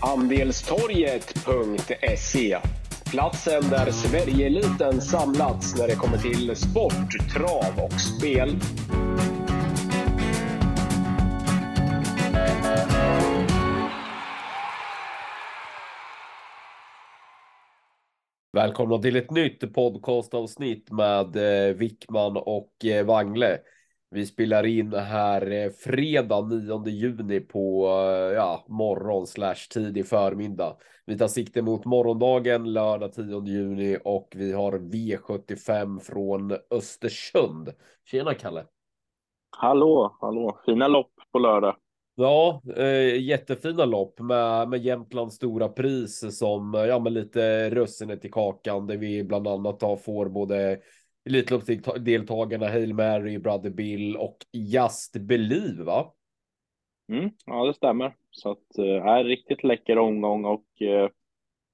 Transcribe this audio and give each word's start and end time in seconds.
Andelstorget.se 0.00 2.58
Platsen 3.10 3.62
där 3.70 3.90
Sverigeeliten 3.90 5.00
samlats 5.00 5.78
när 5.78 5.88
det 5.88 5.94
kommer 5.94 6.18
till 6.18 6.56
sport, 6.56 7.32
trav 7.34 7.84
och 7.84 8.00
spel. 8.00 8.56
Välkomna 18.52 18.98
till 18.98 19.16
ett 19.16 19.30
nytt 19.30 19.74
podcastavsnitt 19.74 20.90
med 20.90 21.36
eh, 21.36 21.74
Wickman 21.74 22.36
och 22.36 22.84
eh, 22.84 23.06
Wangle. 23.06 23.58
Vi 24.10 24.26
spelar 24.26 24.66
in 24.66 24.92
här 24.92 25.50
eh, 25.50 25.70
fredag 25.70 26.40
9 26.40 26.88
juni 26.88 27.40
på 27.40 27.86
ja, 28.34 28.64
morgon 28.68 29.26
slash 29.26 29.68
tidig 29.70 30.06
förmiddag. 30.06 30.76
Vi 31.06 31.18
tar 31.18 31.28
sikte 31.28 31.62
mot 31.62 31.84
morgondagen 31.84 32.72
lördag 32.72 33.12
10 33.12 33.46
juni 33.46 33.98
och 34.04 34.32
vi 34.36 34.52
har 34.52 34.72
V75 34.72 36.00
från 36.00 36.56
Östersund. 36.70 37.72
Tjena 38.04 38.34
Kalle! 38.34 38.64
Hallå, 39.50 40.16
hallå! 40.20 40.58
Fina 40.66 40.88
lopp 40.88 41.12
på 41.32 41.38
lördag. 41.38 41.76
Ja, 42.14 42.62
eh, 42.76 43.20
jättefina 43.20 43.84
lopp 43.84 44.20
med, 44.20 44.68
med 44.68 44.80
Jämtlands 44.80 45.36
stora 45.36 45.68
pris 45.68 46.38
som 46.38 46.74
ja, 46.74 46.98
med 46.98 47.12
lite 47.12 47.70
russinet 47.70 48.24
i 48.24 48.28
kakan 48.28 48.86
där 48.86 48.96
vi 48.96 49.24
bland 49.24 49.48
annat 49.48 49.82
har, 49.82 49.96
får 49.96 50.28
både 50.28 50.78
Elitloppsdeltagarna 51.28 52.68
Hail 52.68 52.94
Mary, 52.94 53.38
Brother 53.38 53.70
Bill 53.70 54.16
och 54.16 54.36
Just 54.52 55.16
Believe 55.16 55.84
va? 55.84 56.14
Mm, 57.12 57.30
ja, 57.46 57.64
det 57.64 57.74
stämmer. 57.74 58.16
Så 58.30 58.50
att 58.50 58.78
eh, 58.78 59.06
är 59.06 59.24
riktigt 59.24 59.64
läcker 59.64 59.98
omgång 59.98 60.44
och 60.44 60.82
eh, 60.82 61.08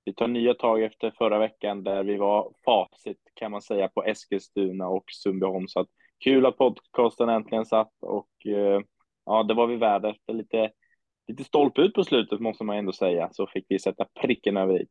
vi 0.04 0.14
tar 0.14 0.28
nya 0.28 0.54
tag 0.54 0.83
efter 0.83 1.11
förra 1.11 1.38
veckan 1.38 1.84
där 1.84 2.05
vi 2.05 2.16
var 2.16 2.52
facit 2.64 3.19
kan 3.34 3.50
man 3.50 3.62
säga 3.62 3.88
på 3.88 4.05
Eskilstuna 4.05 4.88
och 4.88 5.05
Sundbyholm. 5.12 5.68
Så 5.68 5.80
att 5.80 5.89
kul 6.24 6.46
att 6.46 6.56
podcasten 6.56 7.28
äntligen 7.28 7.66
satt 7.66 7.92
och 8.00 8.46
eh, 8.46 8.80
ja, 9.27 9.42
det 9.42 9.55
var 9.55 9.66
vi 9.66 9.77
värda 9.77 10.11
efter 10.11 10.33
lite, 10.33 10.70
lite 11.28 11.44
stolpe 11.44 11.83
ut 11.83 11.94
på 11.94 12.05
slutet 12.05 12.41
måste 12.41 12.64
man 12.64 12.77
ändå 12.77 12.92
säga, 12.92 13.28
så 13.33 13.46
fick 13.46 13.66
vi 13.68 13.78
sätta 13.78 14.06
pricken 14.20 14.56
över 14.56 14.83
i. 14.83 14.86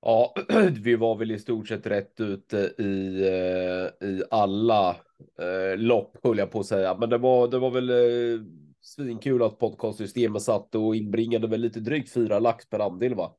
Ja, 0.00 0.34
vi 0.84 0.96
var 0.96 1.16
väl 1.16 1.30
i 1.30 1.38
stort 1.38 1.68
sett 1.68 1.86
rätt 1.86 2.20
ute 2.20 2.56
i, 2.78 3.22
eh, 3.28 4.08
i 4.08 4.22
alla 4.30 4.90
eh, 5.38 5.76
lopp 5.76 6.16
höll 6.22 6.38
jag 6.38 6.50
på 6.50 6.60
att 6.60 6.66
säga, 6.66 6.96
men 7.00 7.10
det 7.10 7.18
var, 7.18 7.48
det 7.48 7.58
var 7.58 7.70
väl 7.70 7.90
eh, 7.90 8.44
svinkul 8.80 9.42
att 9.42 9.58
podcastsystemet 9.58 10.42
satt 10.42 10.74
och 10.74 10.96
inbringade 10.96 11.46
väl 11.46 11.60
lite 11.60 11.80
drygt 11.80 12.12
fyra 12.12 12.38
lax 12.38 12.70
per 12.70 12.78
andel 12.78 13.14
va? 13.14 13.34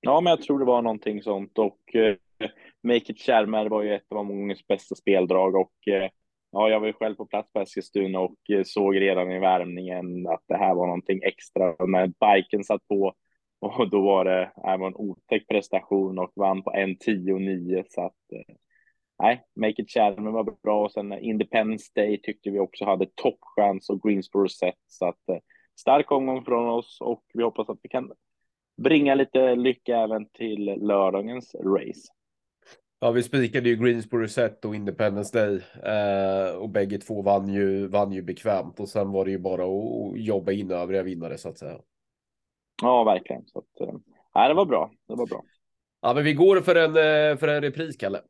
Ja, 0.00 0.20
men 0.20 0.30
jag 0.30 0.42
tror 0.42 0.58
det 0.58 0.64
var 0.64 0.82
någonting 0.82 1.22
sånt. 1.22 1.58
Och 1.58 1.94
eh, 1.94 2.16
Make 2.82 3.12
It 3.12 3.18
Kärmer 3.18 3.68
var 3.68 3.82
ju 3.82 3.94
ett 3.94 4.12
av 4.12 4.24
mångas 4.24 4.66
bästa 4.66 4.94
speldrag. 4.94 5.54
Och 5.54 5.88
eh, 5.88 6.10
Ja, 6.52 6.68
jag 6.68 6.80
var 6.80 6.86
ju 6.86 6.92
själv 6.92 7.14
på 7.14 7.26
plats 7.26 7.52
på 7.52 7.60
Eskilstuna 7.60 8.20
och 8.20 8.50
eh, 8.50 8.62
såg 8.64 9.00
redan 9.00 9.30
i 9.30 9.38
värmningen 9.38 10.26
att 10.26 10.44
det 10.48 10.56
här 10.56 10.74
var 10.74 10.86
någonting 10.86 11.20
extra. 11.22 11.74
När 11.86 12.06
biken 12.06 12.64
satt 12.64 12.88
på 12.88 13.14
och 13.60 13.90
då 13.90 14.02
var 14.02 14.24
det, 14.24 14.52
det 14.56 14.76
var 14.76 14.86
en 14.86 14.96
otäck 14.96 15.48
prestation 15.48 16.18
och 16.18 16.32
vann 16.36 16.62
på 16.62 16.72
en 16.72 16.96
10 16.96 17.32
och 17.32 17.40
9 17.40 17.84
så 17.88 18.00
att 18.06 18.32
eh, 18.32 18.54
nej, 19.22 19.44
Make 19.56 19.82
It 19.82 19.90
Challenge 19.90 20.30
var 20.30 20.56
bra 20.62 20.84
och 20.84 20.92
sen 20.92 21.12
Independence 21.12 21.90
Day 21.94 22.20
tyckte 22.22 22.50
vi 22.50 22.58
också 22.58 22.84
hade 22.84 23.06
toppchans 23.14 23.90
och 23.90 24.02
Greensboro 24.02 24.48
set 24.48 24.74
så 24.86 25.08
att 25.08 25.28
eh, 25.28 25.38
stark 25.80 26.12
omgång 26.12 26.44
från 26.44 26.68
oss 26.68 26.98
och 27.00 27.24
vi 27.34 27.42
hoppas 27.42 27.68
att 27.68 27.78
vi 27.82 27.88
kan 27.88 28.12
bringa 28.82 29.14
lite 29.14 29.54
lycka 29.54 29.96
även 29.96 30.28
till 30.28 30.64
lördagens 30.64 31.54
race. 31.54 32.12
Ja, 33.00 33.10
vi 33.10 33.22
spikade 33.22 33.68
ju 33.68 33.76
Greensboro 33.76 34.28
Set 34.28 34.64
och 34.64 34.74
Independence 34.74 35.38
Day 35.38 35.60
eh, 35.94 36.56
och 36.56 36.68
bägge 36.68 36.98
två 36.98 37.22
vann 37.22 37.48
ju, 37.48 37.86
vann 37.86 38.12
ju 38.12 38.22
bekvämt 38.22 38.80
och 38.80 38.88
sen 38.88 39.12
var 39.12 39.24
det 39.24 39.30
ju 39.30 39.38
bara 39.38 39.64
att 39.64 40.20
jobba 40.20 40.52
in 40.52 40.70
övriga 40.70 41.02
vinnare 41.02 41.38
så 41.38 41.48
att 41.48 41.58
säga. 41.58 41.78
Ja, 42.82 43.04
verkligen. 43.04 43.46
Så 43.46 43.58
att, 43.58 43.80
eh, 43.80 44.48
det 44.48 44.54
var 44.54 44.64
bra. 44.64 44.90
Det 45.08 45.14
var 45.14 45.26
bra. 45.26 45.42
Ja, 46.00 46.14
men 46.14 46.24
vi 46.24 46.34
går 46.34 46.60
för 46.60 46.74
en, 46.74 46.90
eh, 46.90 47.38
för 47.38 47.48
en 47.48 47.62
repris, 47.62 47.96
Kalle. 47.96 48.20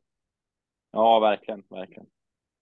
Ja, 0.91 1.19
verkligen, 1.19 1.63
verkligen. 1.69 2.05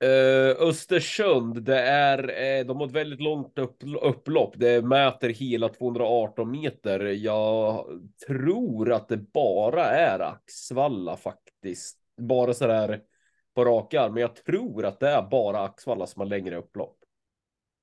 Uh, 0.04 0.68
Östersund, 0.68 1.64
det 1.64 1.80
är, 1.80 2.64
de 2.64 2.78
har 2.78 2.86
ett 2.88 2.92
väldigt 2.92 3.22
långt 3.22 3.58
upp, 3.58 3.84
upplopp. 4.02 4.54
Det 4.58 4.86
mäter 4.86 5.30
hela 5.30 5.70
218 5.70 6.52
meter. 6.52 7.00
Jag 7.00 7.86
tror 8.28 8.92
att 8.92 9.08
det 9.08 9.18
bara 9.18 9.86
är 9.86 10.20
Axvalla 10.20 11.18
faktiskt 11.18 11.98
bara 12.18 12.54
så 12.54 12.68
där 12.68 13.02
på 13.56 13.66
rak 13.66 13.94
arm, 13.94 14.14
men 14.14 14.22
jag 14.22 14.36
tror 14.36 14.86
att 14.86 15.00
det 15.00 15.10
är 15.10 15.22
bara 15.32 15.60
Axvalla 15.60 16.08
som 16.08 16.20
har 16.20 16.28
längre 16.28 16.56
upplopp. 16.56 16.98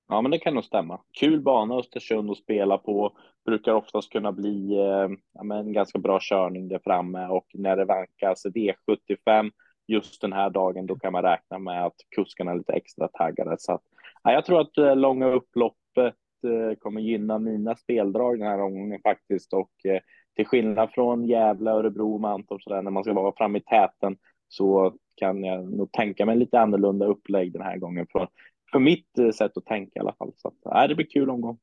Ja, 0.08 0.22
men 0.22 0.30
det 0.30 0.38
kan 0.38 0.54
nog 0.54 0.64
stämma. 0.64 1.00
Kul 1.20 1.40
bana 1.40 1.74
Östersund 1.74 2.30
att 2.30 2.38
spela 2.38 2.78
på. 2.78 3.18
Brukar 3.46 3.72
oftast 3.72 4.12
kunna 4.12 4.32
bli 4.32 4.78
eh, 4.78 5.08
ja, 5.34 5.42
men 5.44 5.58
en 5.58 5.72
ganska 5.72 5.98
bra 5.98 6.18
körning 6.22 6.68
där 6.68 6.80
framme 6.84 7.26
och 7.26 7.46
när 7.54 7.76
det 7.76 7.84
vankas 7.84 8.46
V75 8.46 9.50
just 9.86 10.20
den 10.20 10.32
här 10.32 10.50
dagen, 10.50 10.86
då 10.86 10.96
kan 10.96 11.12
man 11.12 11.22
räkna 11.22 11.58
med 11.58 11.86
att 11.86 11.94
kuskarna 12.16 12.50
är 12.50 12.56
lite 12.56 12.72
extra 12.72 13.08
taggade. 13.08 13.56
Så 13.58 13.72
att, 13.72 13.82
ja, 14.22 14.32
jag 14.32 14.44
tror 14.44 14.60
att 14.60 14.78
eh, 14.78 14.96
långa 14.96 15.26
upploppet 15.26 16.14
eh, 16.44 16.78
kommer 16.78 17.00
gynna 17.00 17.38
mina 17.38 17.76
speldrag 17.76 18.38
den 18.38 18.48
här 18.48 18.60
omgången 18.60 19.00
faktiskt 19.02 19.52
och 19.52 19.70
eh, 19.84 20.00
till 20.36 20.46
skillnad 20.46 20.90
från 20.92 21.24
Gävle, 21.24 21.70
Örebro, 21.70 22.18
Mantorp 22.18 22.62
så 22.62 22.82
när 22.82 22.90
man 22.90 23.04
ska 23.04 23.12
vara 23.12 23.32
framme 23.36 23.58
i 23.58 23.62
täten 23.62 24.16
så 24.48 24.94
kan 25.16 25.44
jag 25.44 25.72
nog 25.72 25.92
tänka 25.92 26.26
mig 26.26 26.36
lite 26.36 26.60
annorlunda 26.60 27.06
upplägg 27.06 27.52
den 27.52 27.62
här 27.62 27.76
gången 27.76 28.06
för, 28.12 28.28
för 28.72 28.78
mitt 28.78 29.18
eh, 29.18 29.30
sätt 29.30 29.56
att 29.56 29.64
tänka 29.64 29.92
i 29.94 30.00
alla 30.00 30.14
fall. 30.18 30.32
Så 30.36 30.48
att, 30.48 30.74
äh, 30.74 30.88
det 30.88 30.94
blir 30.94 31.06
kul 31.06 31.30
omgång. 31.30 31.58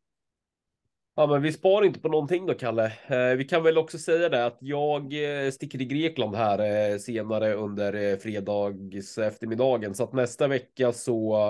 Ja, 1.16 1.28
men 1.28 1.42
vi 1.42 1.52
sparar 1.54 1.86
inte 1.86 2.00
på 2.00 2.08
någonting 2.08 2.46
då, 2.46 2.54
Kalle. 2.54 2.86
Eh, 3.08 3.38
vi 3.38 3.44
kan 3.44 3.64
väl 3.64 3.78
också 3.78 3.98
säga 3.98 4.30
det 4.30 4.46
att 4.46 4.58
jag 4.62 5.14
eh, 5.14 5.52
sticker 5.52 5.78
till 5.78 5.88
Grekland 5.88 6.36
här 6.36 6.92
eh, 6.92 6.98
senare 6.98 7.54
under 7.54 7.94
eh, 7.94 8.18
fredags 8.18 9.18
eftermiddagen 9.18 9.96
så 9.96 10.04
att 10.04 10.14
nästa 10.14 10.48
vecka 10.48 10.94
så 10.94 11.48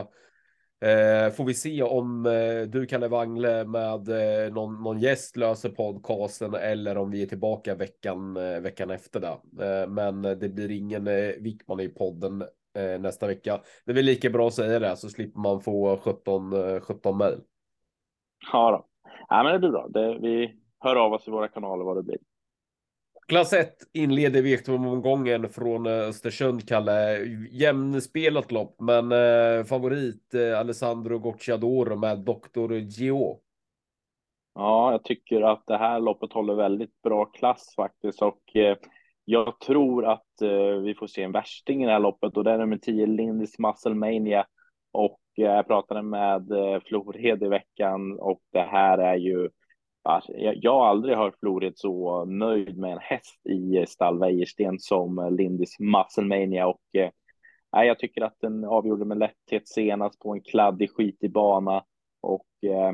eh, 0.81 1.33
får 1.33 1.45
vi 1.45 1.53
se 1.53 1.83
om 1.83 2.25
eh, 2.25 2.61
du 2.61 2.85
Kalle 2.85 3.07
Wangle 3.07 3.65
med 3.65 4.07
någon, 4.53 4.83
någon 4.83 4.99
gäst 4.99 5.37
löser 5.37 5.69
podcasten 5.69 6.53
eller 6.53 6.97
om 6.97 7.11
vi 7.11 7.23
är 7.23 7.27
tillbaka 7.27 7.75
veckan, 7.75 8.33
veckan 8.63 8.89
efter 8.89 9.19
det. 9.19 9.37
Men 9.87 10.21
det 10.21 10.49
blir 10.49 10.71
ingen 10.71 11.05
Wickman 11.43 11.79
i 11.79 11.87
podden 11.89 12.43
nästa 12.99 13.27
vecka. 13.27 13.61
Det 13.85 13.91
är 13.91 13.95
väl 13.95 14.05
lika 14.05 14.29
bra 14.29 14.47
att 14.47 14.53
säga 14.53 14.79
det 14.79 14.97
så 14.97 15.09
slipper 15.09 15.39
man 15.39 15.61
få 15.61 15.97
17, 15.97 16.81
17 16.81 17.17
mejl. 17.17 17.39
Ja, 18.51 18.71
då 18.71 18.92
ja, 19.29 19.43
men 19.43 19.53
det 19.53 19.59
blir 19.59 19.69
bra. 19.69 19.87
Det, 19.87 20.17
vi 20.19 20.55
hör 20.79 20.95
av 20.95 21.13
oss 21.13 21.27
i 21.27 21.31
våra 21.31 21.47
kanaler 21.47 21.85
vad 21.85 21.97
det 21.97 22.03
blir. 22.03 22.17
Klass 23.27 23.53
1 23.53 23.73
inleder 23.93 24.41
V75-omgången 24.41 25.49
från 25.49 25.85
eh, 25.85 25.91
Östersund, 25.91 26.67
Kalle. 26.67 27.19
Jämnspelat 27.51 28.51
lopp, 28.51 28.75
men 28.81 29.11
eh, 29.11 29.63
favorit 29.63 30.33
eh, 30.33 30.59
Alessandro 30.59 31.19
Gocciadoro 31.19 31.95
med 31.95 32.19
Dr. 32.19 32.73
Gio. 32.73 33.39
Ja, 34.55 34.91
jag 34.91 35.03
tycker 35.03 35.41
att 35.41 35.63
det 35.67 35.77
här 35.77 35.99
loppet 35.99 36.33
håller 36.33 36.53
väldigt 36.53 37.01
bra 37.01 37.25
klass 37.25 37.73
faktiskt 37.75 38.21
och 38.21 38.55
eh, 38.55 38.77
jag 39.25 39.59
tror 39.59 40.05
att 40.05 40.41
eh, 40.41 40.81
vi 40.83 40.95
får 40.99 41.07
se 41.07 41.23
en 41.23 41.31
värsting 41.31 41.83
i 41.83 41.85
det 41.85 41.91
här 41.91 41.99
loppet 41.99 42.37
och 42.37 42.43
det 42.43 42.51
är 42.51 42.57
nummer 42.57 42.77
10 42.77 43.05
Lindis 43.05 43.59
Muscle 43.59 43.93
Mania 43.93 44.45
och 44.91 45.19
Eh, 45.37 45.43
jag 45.43 45.67
pratade 45.67 46.01
med 46.01 46.51
eh, 46.51 46.79
Florhed 46.85 47.15
Flored 47.15 47.43
i 47.43 47.47
veckan 47.47 48.19
och 48.19 48.41
det 48.51 48.61
här 48.61 48.97
är 48.97 49.15
ju 49.15 49.49
alltså, 50.03 50.31
jag 50.37 50.73
har 50.73 50.87
aldrig 50.87 51.17
hört 51.17 51.39
Florid 51.39 51.73
så 51.75 52.25
nöjd 52.25 52.77
med 52.77 52.91
en 52.91 52.99
häst 52.99 53.45
i 53.45 53.85
stall 53.87 54.19
Wäjersten 54.19 54.79
som 54.79 55.19
eh, 55.19 55.31
Lindis 55.31 55.79
Musclemania 55.79 56.67
och 56.67 56.81
eh, 56.93 57.09
jag 57.71 57.99
tycker 57.99 58.21
att 58.21 58.37
den 58.41 58.65
avgjorde 58.65 59.05
med 59.05 59.17
lätthet 59.17 59.67
senast 59.67 60.19
på 60.19 60.33
en 60.33 60.41
kladdig 60.41 60.91
skitig 60.91 61.31
bana 61.31 61.83
och 62.21 62.47
eh, 62.61 62.91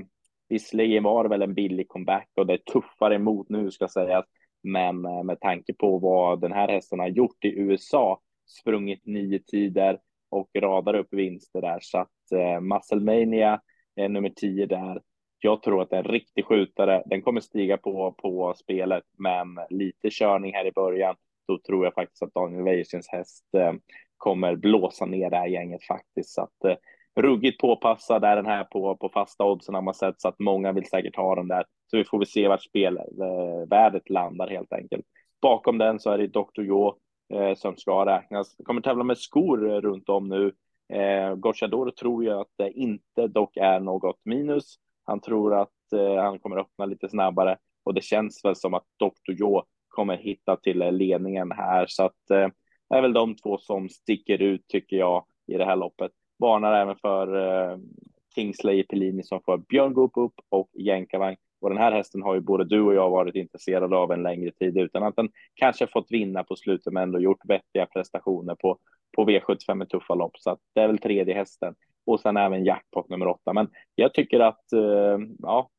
visserligen 0.50 1.04
var 1.04 1.24
det 1.24 1.30
väl 1.30 1.42
en 1.42 1.54
billig 1.54 1.88
comeback 1.88 2.30
och 2.38 2.48
det 2.48 2.54
är 2.54 2.58
tuffare 2.58 3.16
emot 3.16 3.50
nu 3.50 3.72
ska 3.72 3.88
sägas. 3.88 4.26
Men 4.64 5.02
med 5.02 5.40
tanke 5.40 5.74
på 5.74 5.98
vad 5.98 6.42
den 6.42 6.52
här 6.52 6.68
hästen 6.68 7.00
har 7.00 7.08
gjort 7.08 7.46
i 7.46 7.60
USA, 7.60 8.22
sprungit 8.46 9.06
nio 9.06 9.40
tider 9.40 10.00
och 10.30 10.50
radar 10.56 10.96
upp 10.96 11.14
vinster 11.14 11.62
där 11.62 11.80
så 11.82 11.98
att 11.98 12.32
eh, 12.36 12.62
Musclemania 12.62 13.62
är 13.96 14.10
nummer 14.10 14.30
tio 14.30 14.66
där 14.66 15.02
jag 15.42 15.62
tror 15.62 15.82
att 15.82 15.90
det 15.90 15.96
är 15.96 16.04
en 16.04 16.12
riktig 16.12 16.46
skjutare. 16.46 17.04
Den 17.06 17.22
kommer 17.22 17.42
stiga 17.42 17.78
på, 17.78 18.16
på 18.18 18.54
spelet, 18.58 19.04
men 19.18 19.60
lite 19.70 20.10
körning 20.12 20.54
här 20.54 20.66
i 20.66 20.72
början. 20.72 21.16
Då 21.48 21.60
tror 21.68 21.86
jag 21.86 21.94
faktiskt 21.94 22.24
att 22.24 22.34
Daniel 22.34 22.64
Wäjerstens 22.64 23.08
häst 23.08 23.46
eh, 23.58 23.74
kommer 24.18 24.56
blåsa 24.56 25.06
ner 25.06 25.30
det 25.30 25.38
här 25.38 25.48
gänget 25.48 25.84
faktiskt. 25.84 26.30
Så 26.30 26.42
att, 26.42 26.66
eh, 26.66 26.76
ruggigt 27.22 27.62
påpassad 27.62 28.24
är 28.24 28.36
den 28.36 28.46
här 28.46 28.64
på, 28.64 28.98
på 28.98 29.10
fasta 29.10 29.44
oddsen 29.44 29.76
har 29.76 29.82
man 29.82 29.94
sett 29.94 30.22
så 30.22 30.28
att 30.28 30.40
många 30.40 30.72
vill 30.72 30.90
säkert 30.90 31.16
ha 31.16 31.36
den 31.36 31.48
där. 31.48 31.66
Så 31.92 31.98
vi 31.98 32.04
får 32.04 32.18
väl 32.18 32.28
se 32.28 32.48
vart 32.48 32.64
spelvärdet 32.64 34.10
eh, 34.10 34.14
landar 34.14 34.48
helt 34.48 34.74
enkelt. 34.74 35.06
Bakom 35.42 35.78
den 35.78 36.00
så 36.00 36.12
är 36.12 36.18
det 36.18 36.28
Dr. 36.28 36.62
Joe, 36.62 36.96
eh, 37.34 37.56
som 37.56 37.78
ska 37.78 38.06
räknas. 38.06 38.56
kommer 38.66 38.82
tävla 38.82 39.04
med 39.04 39.18
skor 39.18 39.58
runt 39.58 40.10
om 40.10 40.30
nu. 40.30 40.52
Eh, 40.94 41.36
Gocciador 41.36 41.92
tror 41.92 42.26
jag 42.26 42.42
att 42.42 42.54
det 42.58 42.72
inte 42.72 43.28
dock 43.28 43.58
är 43.58 43.80
något 43.80 44.20
minus. 44.26 44.76
Han 45.06 45.20
tror 45.20 45.62
att 45.62 45.94
eh, 45.94 46.16
han 46.16 46.40
kommer 46.40 46.58
öppna 46.58 46.86
lite 46.86 47.10
snabbare 47.10 47.58
och 47.84 47.94
det 47.94 48.02
känns 48.02 48.46
väl 48.46 48.56
som 48.56 48.74
att 48.74 48.86
Dr. 49.00 49.32
Joe 49.32 49.64
kommer 49.88 50.18
hitta 50.18 50.56
till 50.56 50.78
ledningen 50.78 51.52
här 51.52 51.86
så 51.88 52.04
att 52.04 52.32
eh, 52.32 52.48
det 52.90 52.96
är 52.96 53.02
väl 53.02 53.14
de 53.14 53.36
två 53.36 53.58
som 53.58 53.90
sticker 53.90 54.42
ut 54.42 54.68
tycker 54.68 54.98
jag 54.98 55.26
i 55.48 55.58
det 55.58 55.66
här 55.66 55.76
loppet. 55.76 56.12
Varnar 56.40 56.74
även 56.74 56.96
för 56.96 57.38
eh, 57.38 57.78
Kingsley 58.36 58.84
Pellini 58.84 59.24
som 59.24 59.42
får 59.42 59.58
Björn 59.58 59.94
Goop 59.94 60.18
upp 60.18 60.34
och 60.50 60.70
Jänkavang, 60.74 61.36
och 61.62 61.70
den 61.70 61.78
här 61.78 61.92
hästen 61.92 62.22
har 62.22 62.36
ju 62.36 62.42
både 62.42 62.66
du 62.66 62.82
och 62.82 62.94
jag 62.94 63.10
varit 63.10 63.36
intresserade 63.36 63.98
av 63.98 64.12
en 64.12 64.24
längre 64.24 64.52
tid 64.52 64.78
utan 64.78 65.04
att 65.04 65.16
den 65.16 65.30
kanske 65.54 65.88
fått 65.88 66.12
vinna 66.12 66.44
på 66.44 66.56
slutet 66.56 66.94
men 66.94 67.04
ändå 67.04 67.20
gjort 67.20 67.46
vettiga 67.46 67.86
prestationer 67.86 68.56
på, 68.56 68.78
på 69.16 69.26
V75 69.26 69.76
med 69.76 69.90
tuffa 69.90 70.16
lopp. 70.16 70.38
Så 70.38 70.50
att 70.50 70.60
det 70.76 70.82
är 70.82 70.88
väl 70.88 70.98
tredje 70.98 71.34
hästen 71.34 71.76
och 72.06 72.20
sen 72.20 72.38
även 72.38 72.66
jackpot 72.66 73.10
nummer 73.10 73.28
åtta. 73.28 73.54
Men 73.54 73.70
jag 73.96 74.14
tycker 74.14 74.40
att 74.40 74.74
eh, 74.74 75.18
ja, 75.40 75.70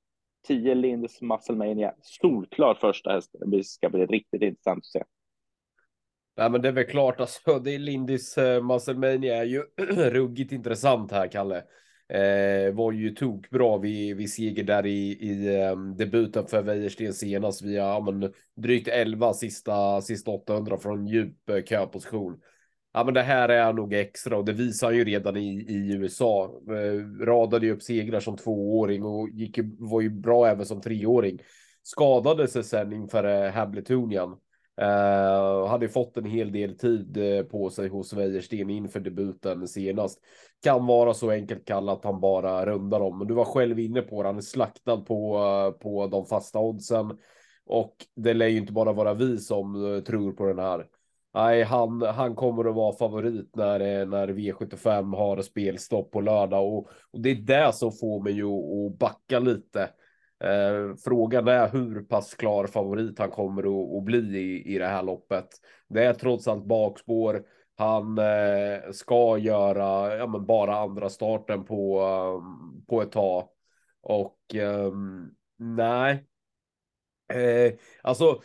10 0.47 0.75
Lindes 0.75 1.23
Musclemania, 1.23 1.95
solklar 2.03 2.75
första 2.75 3.13
häst. 3.13 3.35
Det 3.47 3.65
ska 3.65 3.89
bli 3.89 4.07
riktigt 4.07 4.43
intressant 4.43 4.79
att 4.79 4.87
se. 4.87 5.03
Nej, 6.37 6.51
men 6.51 6.63
det 6.63 6.69
är 6.69 6.73
väl 6.73 6.85
klart 6.85 7.21
alltså. 7.21 7.59
Det 7.59 7.75
är 7.75 7.79
Lindis 7.79 8.39
eh, 8.39 8.63
Musclemania 8.63 9.37
är 9.37 9.45
ju 9.45 9.63
ruggigt 10.11 10.53
intressant 10.53 11.13
här, 11.13 11.29
Kalle. 11.29 11.63
Eh, 12.11 12.75
var 12.75 12.93
ju 12.93 13.11
tokbra 13.11 13.79
vid, 13.79 14.17
vid 14.17 14.33
seger 14.33 14.65
där 14.65 14.87
i, 14.87 15.13
i 15.13 15.61
eh, 15.61 15.77
debuten 15.77 16.47
för 16.47 16.63
Wäjersten 16.63 17.15
senast 17.15 17.63
via 17.63 17.83
ja, 17.83 18.01
men, 18.01 18.33
drygt 18.57 18.89
11 18.89 19.35
sista, 19.35 20.01
sista 20.01 20.31
800 20.31 20.79
från 20.79 21.07
djup 21.07 21.51
eh, 21.51 21.65
köposition. 21.65 22.41
Ja, 22.93 23.05
men 23.05 23.15
det 23.15 23.23
här 23.23 23.49
är 23.49 23.73
nog 23.73 23.95
extra 23.95 24.37
och 24.37 24.45
det 24.45 24.53
visar 24.53 24.87
han 24.87 24.97
ju 24.97 25.05
redan 25.05 25.37
i, 25.37 25.67
i 25.69 25.95
USA. 25.95 26.61
Eh, 26.69 27.25
radade 27.25 27.67
ju 27.67 27.73
upp 27.73 27.83
segrar 27.83 28.21
som 28.21 28.37
tvååring 28.37 29.05
och 29.05 29.29
gick, 29.29 29.59
var 29.79 30.01
ju 30.01 30.11
bra 30.11 30.49
även 30.49 30.67
som 30.67 30.81
treåring. 30.81 31.39
Skadade 31.83 32.49
sig 32.49 32.65
sen 32.65 32.93
inför 32.93 33.25
eh, 33.25 33.53
Habletonian. 33.53 34.37
Uh, 34.83 35.67
hade 35.67 35.89
fått 35.89 36.17
en 36.17 36.25
hel 36.25 36.53
del 36.53 36.79
tid 36.79 37.17
eh, 37.17 37.45
på 37.45 37.71
sig 37.71 37.89
hos 37.89 38.13
Wäjersten 38.13 38.71
inför 38.71 39.01
debuten 39.01 39.69
senast. 39.69 40.21
Kan 40.63 40.87
vara 40.87 41.15
så 41.15 41.31
enkelt 41.31 41.67
kallat 41.67 41.99
att 41.99 42.05
han 42.05 42.21
bara 42.21 42.67
rundar 42.67 43.01
om. 43.01 43.19
Men 43.19 43.27
du 43.27 43.35
var 43.35 43.45
själv 43.45 43.79
inne 43.79 44.03
på 44.03 44.23
det. 44.23 44.29
Han 44.29 44.37
är 44.37 44.43
slaktad 44.43 44.97
på, 44.97 45.39
uh, 45.39 45.71
på 45.71 46.07
de 46.07 46.27
fasta 46.27 46.59
oddsen. 46.59 47.19
Och 47.67 47.95
det 48.17 48.35
lär 48.35 48.47
ju 48.47 48.59
inte 48.59 48.73
bara 48.73 48.93
vara 48.93 49.15
vi 49.15 49.39
som 49.39 50.03
tror 50.07 50.33
på 50.33 50.45
den 50.45 50.59
här. 50.59 50.87
Nej, 51.35 51.63
han, 51.63 52.03
han 52.03 52.35
kommer 52.35 52.69
att 52.69 52.75
vara 52.75 52.97
favorit 52.97 53.57
när, 53.57 54.07
när 54.07 54.29
V75 54.29 55.17
har 55.17 55.43
spelstopp 55.43 56.11
på 56.11 56.21
lördag 56.21 56.75
och, 56.75 56.89
och 57.11 57.21
det 57.21 57.31
är 57.31 57.35
det 57.35 57.73
som 57.75 57.93
får 57.93 58.23
mig 58.23 58.43
att 58.43 58.99
backa 58.99 59.39
lite. 59.39 59.91
Eh, 60.45 60.97
frågan 61.05 61.49
är 61.49 61.69
hur 61.69 62.03
pass 62.03 62.35
klar 62.35 62.67
favorit 62.67 63.19
han 63.19 63.31
kommer 63.31 63.63
att, 63.99 64.05
bli 64.05 64.39
i, 64.39 64.75
i 64.75 64.79
det 64.79 64.87
här 64.87 65.03
loppet. 65.03 65.49
Det 65.89 66.05
är 66.05 66.15
trots 66.15 66.49
allt 66.49 66.65
bakspår. 66.65 67.45
Han 67.77 68.19
eh, 68.19 68.91
ska 68.93 69.39
göra 69.39 70.17
ja, 70.17 70.27
men 70.27 70.47
bara 70.47 70.77
andra 70.77 71.09
starten 71.09 71.65
på, 71.65 72.03
um, 72.03 72.85
på 72.89 73.03
ett 73.03 73.13
tag. 73.13 73.49
Och 74.01 74.39
um, 74.55 75.35
nej. 75.57 76.27
Eh, 77.33 77.73
alltså. 78.03 78.43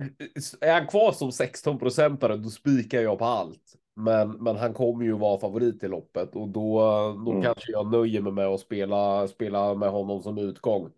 Eh, 0.00 0.68
är 0.68 0.72
han 0.72 0.86
kvar 0.86 1.12
som 1.12 1.32
16 1.32 1.78
procentare 1.78 2.36
då 2.36 2.50
spikar 2.50 3.00
jag 3.00 3.18
på 3.18 3.24
allt. 3.24 3.76
Men, 3.96 4.30
men 4.30 4.56
han 4.56 4.74
kommer 4.74 5.04
ju 5.04 5.12
vara 5.12 5.40
favorit 5.40 5.84
i 5.84 5.88
loppet 5.88 6.36
och 6.36 6.48
då, 6.48 6.78
då 7.24 7.30
mm. 7.30 7.42
kanske 7.42 7.72
jag 7.72 7.92
nöjer 7.92 8.20
mig 8.20 8.32
med 8.32 8.46
att 8.46 8.60
spela, 8.60 9.28
spela 9.28 9.74
med 9.74 9.90
honom 9.90 10.22
som 10.22 10.38
utgång 10.38 10.90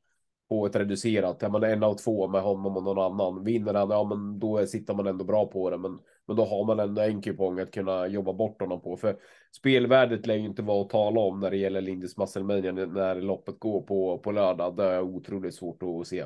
på 0.49 0.67
ett 0.67 0.77
reducerat. 0.77 1.37
Ja, 1.41 1.49
men 1.49 1.63
en 1.63 1.83
av 1.83 1.95
två 1.95 2.29
med 2.29 2.43
honom 2.43 2.77
och 2.77 2.83
någon 2.83 2.99
annan. 2.99 3.45
Vinner 3.45 3.75
han, 3.75 3.91
ja 3.91 4.05
men 4.05 4.39
då 4.39 4.67
sitter 4.67 4.95
man 4.95 5.07
ändå 5.07 5.25
bra 5.25 5.47
på 5.47 5.71
det. 5.71 5.79
Men, 5.79 5.99
men 6.27 6.37
då 6.37 6.45
har 6.45 6.65
man 6.65 6.81
ändå 6.81 7.03
en 7.03 7.23
kupong 7.23 7.61
att 7.61 7.71
kunna 7.71 8.07
jobba 8.07 8.33
bort 8.33 8.61
honom 8.61 8.81
på. 8.81 8.97
För 8.97 9.17
spelvärdet 9.57 10.27
lär 10.27 10.35
ju 10.35 10.45
inte 10.45 10.63
vara 10.63 10.83
att 10.83 10.91
tala 10.91 11.21
om 11.21 11.41
när 11.41 11.51
det 11.51 11.57
gäller 11.57 11.81
Lindis 11.81 12.17
Musclemania 12.17 12.73
när 12.73 13.15
loppet 13.21 13.59
går 13.59 13.83
på, 13.83 14.19
på 14.19 14.33
lördag. 14.33 14.77
Det 14.77 14.85
är 14.85 15.03
otroligt 15.03 15.55
svårt 15.55 15.83
att 15.83 16.07
se. 16.07 16.25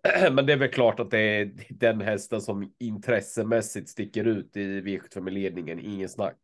Men 0.32 0.46
det 0.46 0.52
är 0.52 0.56
väl 0.56 0.68
klart 0.68 1.00
att 1.00 1.10
det 1.10 1.18
är 1.18 1.52
den 1.70 2.00
hästen 2.00 2.40
som 2.40 2.72
intressemässigt 2.78 3.88
sticker 3.88 4.24
ut 4.24 4.56
i 4.56 4.80
V75-ledningen. 4.80 5.80
ingen 5.80 6.08
snack. 6.08 6.38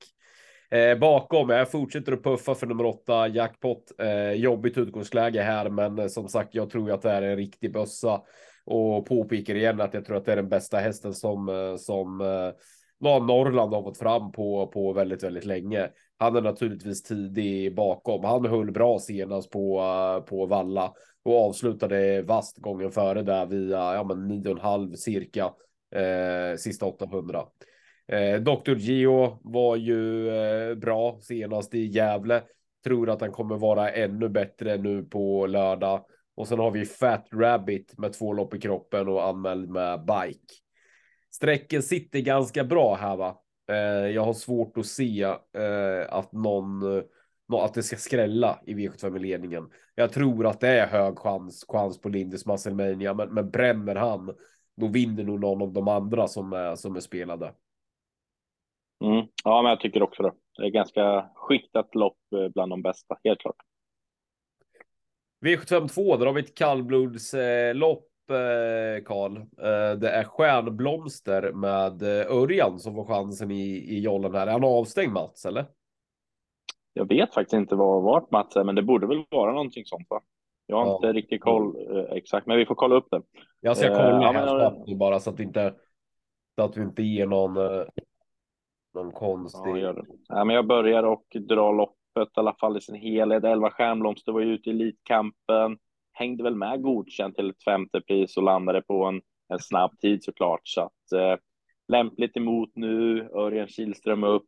Eh, 0.71 0.99
bakom, 0.99 1.50
jag 1.50 1.71
fortsätter 1.71 2.12
att 2.12 2.23
puffa 2.23 2.55
för 2.55 2.67
nummer 2.67 2.87
åtta, 2.87 3.29
jackpot. 3.29 3.93
Eh, 3.99 4.33
jobbigt 4.33 4.79
utgångsläge 4.79 5.43
här, 5.43 5.71
men 5.71 5.99
eh, 5.99 6.06
som 6.06 6.29
sagt, 6.29 6.55
jag 6.55 6.71
tror 6.71 6.91
att 6.91 7.03
det 7.03 7.11
är 7.11 7.23
en 7.23 7.37
riktig 7.37 7.73
bössa 7.73 8.23
och 8.65 9.06
påpekar 9.06 9.55
igen 9.55 9.81
att 9.81 9.95
jag 9.95 10.05
tror 10.05 10.17
att 10.17 10.25
det 10.25 10.33
är 10.33 10.37
den 10.37 10.49
bästa 10.49 10.79
hästen 10.79 11.15
som 11.15 11.49
eh, 11.49 11.77
som 11.77 12.21
eh, 12.21 12.53
Norrland 13.00 13.75
har 13.75 13.83
fått 13.83 13.99
fram 13.99 14.33
på 14.33 14.67
på 14.67 14.93
väldigt, 14.93 15.23
väldigt 15.23 15.45
länge. 15.45 15.89
Han 16.19 16.37
är 16.37 16.41
naturligtvis 16.41 17.03
tidig 17.03 17.75
bakom. 17.75 18.25
Han 18.25 18.45
höll 18.45 18.73
bra 18.73 18.99
senast 18.99 19.50
på 19.50 19.81
eh, 19.81 20.25
på 20.25 20.47
Valla 20.47 20.93
och 21.28 21.48
avslutade 21.48 22.22
vast 22.22 22.58
gången 22.58 22.90
före 22.90 23.22
där 23.22 23.46
via 23.46 23.94
ja, 23.94 24.04
men 24.04 24.42
9,5 24.42 24.94
cirka 24.94 25.44
eh, 25.94 26.56
sista 26.56 26.86
800. 26.86 27.44
Eh, 28.12 28.40
Dr. 28.40 28.75
Gio 28.75 29.38
var 29.42 29.76
ju 29.76 30.28
eh, 30.28 30.75
bra 30.75 31.19
senast 31.22 31.75
i 31.75 31.86
Gävle. 31.86 32.42
Tror 32.84 33.10
att 33.10 33.20
han 33.20 33.32
kommer 33.32 33.56
vara 33.56 33.90
ännu 33.90 34.28
bättre 34.28 34.76
nu 34.76 35.02
på 35.02 35.46
lördag. 35.46 36.04
Och 36.34 36.48
sen 36.48 36.58
har 36.58 36.70
vi 36.70 36.86
Fat 36.86 37.28
Rabbit 37.32 37.98
med 37.98 38.12
två 38.12 38.32
lopp 38.32 38.54
i 38.54 38.60
kroppen 38.60 39.08
och 39.08 39.26
anmäld 39.26 39.70
med 39.70 40.00
bike. 40.00 40.54
Sträcken 41.30 41.82
sitter 41.82 42.19
ganska 42.19 42.64
bra 42.64 42.94
här 42.94 43.16
va. 43.16 43.38
Eh, 43.70 44.10
jag 44.10 44.25
har 44.25 44.32
svårt 44.32 44.78
att 44.78 44.86
se 44.86 45.22
eh, 45.22 46.06
att 46.08 46.32
någon 46.32 46.96
eh, 46.96 47.02
att 47.56 47.75
det 47.75 47.83
ska 47.83 47.97
skrälla 47.97 48.61
i 48.67 48.75
V75 48.75 49.19
ledningen. 49.19 49.71
Jag 49.95 50.12
tror 50.12 50.47
att 50.47 50.61
det 50.61 50.69
är 50.69 50.87
hög 50.87 51.19
chans, 51.19 51.65
chans 51.69 52.00
på 52.00 52.09
Lindis 52.09 52.47
Musclemania, 52.47 53.15
men, 53.15 53.35
men 53.35 53.50
bränner 53.50 53.95
han, 53.95 54.37
då 54.76 54.87
vinner 54.87 55.25
nog 55.25 55.40
någon 55.40 55.62
av 55.62 55.73
de 55.73 55.88
andra 55.88 56.28
som 56.28 56.52
är, 56.52 56.76
som 56.76 56.97
är 56.97 57.00
spelade. 57.00 57.52
Mm. 59.05 59.26
Ja, 59.45 59.62
men 59.62 59.71
jag 59.71 59.81
tycker 59.81 60.02
också 60.02 60.23
det. 60.23 60.33
Det 60.57 60.64
är 60.64 60.71
ganska 60.71 61.28
skiktat 61.35 61.95
lopp 61.95 62.19
eh, 62.37 62.49
bland 62.49 62.73
de 62.73 62.83
bästa, 62.83 63.19
helt 63.25 63.40
klart. 63.40 63.57
V752, 65.45 66.19
där 66.19 66.26
har 66.26 66.33
vi 66.33 66.40
ett 66.40 66.55
kallblodslopp, 66.55 68.09
eh, 68.31 69.05
Karl. 69.05 69.37
Eh, 69.37 69.99
det 69.99 70.11
är 70.11 70.25
Stjärnblomster 70.25 71.52
med 71.52 72.02
Örjan 72.02 72.78
som 72.78 72.95
får 72.95 73.05
chansen 73.05 73.50
i, 73.50 73.64
i 73.67 74.00
jollen 74.00 74.35
här. 74.35 74.47
Är 74.47 74.52
han 74.52 74.64
avstängd 74.64 75.12
Mats, 75.12 75.47
eller? 75.47 75.67
Jag 76.92 77.09
vet 77.09 77.35
faktiskt 77.35 77.54
inte 77.54 77.75
vad 77.75 78.02
vart 78.02 78.30
Mats 78.30 78.57
är, 78.57 78.64
men 78.64 78.75
det 78.75 78.83
borde 78.83 79.07
väl 79.07 79.25
vara 79.30 79.52
någonting 79.52 79.85
sånt 79.85 80.07
va? 80.11 80.21
Jag 80.66 80.76
har 80.76 80.87
ja. 80.87 80.95
inte 80.95 81.12
riktigt 81.12 81.40
koll 81.40 81.97
eh, 81.97 82.04
exakt, 82.12 82.47
men 82.47 82.59
vi 82.59 82.66
får 82.66 82.75
kolla 82.75 82.95
upp 82.95 83.07
det. 83.11 83.23
Jag 83.61 83.76
ska 83.76 83.88
kolla 83.88 84.11
eh, 84.11 84.33
här 84.33 84.47
ja, 84.47 84.85
men, 84.87 84.99
bara 84.99 85.21
så 85.21 85.30
att 85.30 85.40
inte 85.40 85.75
så 86.54 86.64
att 86.64 86.76
vi 86.76 86.83
inte 86.83 87.02
ger 87.02 87.26
någon 87.26 87.57
eh, 87.57 87.85
någon 88.95 89.12
konstig. 89.12 89.76
Ja. 89.76 89.95
Ja, 90.28 90.45
men 90.45 90.57
jag 90.57 90.66
börjar 90.66 91.02
och 91.02 91.37
dra 91.49 91.73
loppet 91.73 92.28
i 92.37 92.40
alla 92.40 92.54
fall 92.54 92.76
i 92.76 92.80
sin 92.80 92.95
helhet. 92.95 93.45
11 93.45 93.71
stjärnblomster 93.71 94.33
var 94.33 94.40
ute 94.40 94.71
i 94.71 94.73
elitkampen. 94.73 95.78
Hängde 96.12 96.42
väl 96.42 96.54
med 96.54 96.83
godkänt 96.83 97.37
till 97.37 97.50
ett 97.50 97.64
femte 97.64 98.00
pris 98.00 98.37
och 98.37 98.42
landade 98.42 98.83
på 98.83 99.04
en, 99.04 99.21
en 99.49 99.59
snabb 99.59 99.99
tid 99.99 100.25
såklart. 100.25 100.61
Så 100.62 100.80
att 100.80 101.12
eh, 101.12 101.37
lämpligt 101.88 102.37
emot 102.37 102.71
nu. 102.75 103.28
Örjan 103.35 103.68
Kihlström 103.68 104.25
upp. 104.25 104.47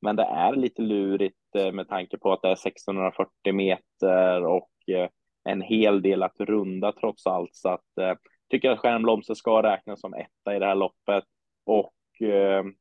Men 0.00 0.16
det 0.16 0.22
är 0.22 0.56
lite 0.56 0.82
lurigt 0.82 1.37
eh, 1.37 1.37
Eh, 1.54 1.72
med 1.72 1.88
tanke 1.88 2.18
på 2.18 2.32
att 2.32 2.42
det 2.42 2.48
är 2.48 2.52
1640 2.52 3.52
meter 3.52 4.46
och 4.46 4.70
eh, 4.86 5.08
en 5.44 5.62
hel 5.62 6.02
del 6.02 6.22
att 6.22 6.40
runda 6.40 6.92
trots 6.92 7.26
allt. 7.26 7.54
Så 7.54 7.68
att 7.68 7.98
eh, 8.00 8.14
tycker 8.50 8.70
att 8.70 8.78
Stjärnblomster 8.78 9.34
ska 9.34 9.62
räknas 9.62 10.00
som 10.00 10.14
etta 10.14 10.56
i 10.56 10.58
det 10.58 10.66
här 10.66 10.74
loppet 10.74 11.24
och 11.66 11.92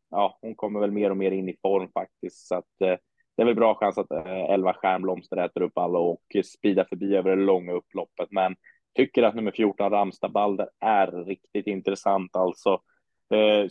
ja, 0.09 0.37
hon 0.41 0.55
kommer 0.55 0.79
väl 0.79 0.91
mer 0.91 1.09
och 1.09 1.17
mer 1.17 1.31
in 1.31 1.49
i 1.49 1.57
form 1.61 1.89
faktiskt. 1.93 2.47
Så 2.47 2.55
att 2.55 2.65
det 2.79 3.41
är 3.41 3.45
väl 3.45 3.55
bra 3.55 3.75
chans 3.75 3.97
att 3.97 4.11
11 4.11 4.73
Stjärnblomster 4.73 5.37
äter 5.37 5.61
upp 5.61 5.77
alla 5.77 5.99
och 5.99 6.21
speedar 6.45 6.83
förbi 6.83 7.15
över 7.15 7.35
det 7.35 7.43
långa 7.43 7.71
upploppet. 7.73 8.27
Men 8.31 8.55
tycker 8.95 9.23
att 9.23 9.35
nummer 9.35 9.51
14 9.51 9.89
Ramstabalder, 9.89 10.69
är 10.79 11.25
riktigt 11.25 11.67
intressant 11.67 12.35
alltså. 12.35 12.81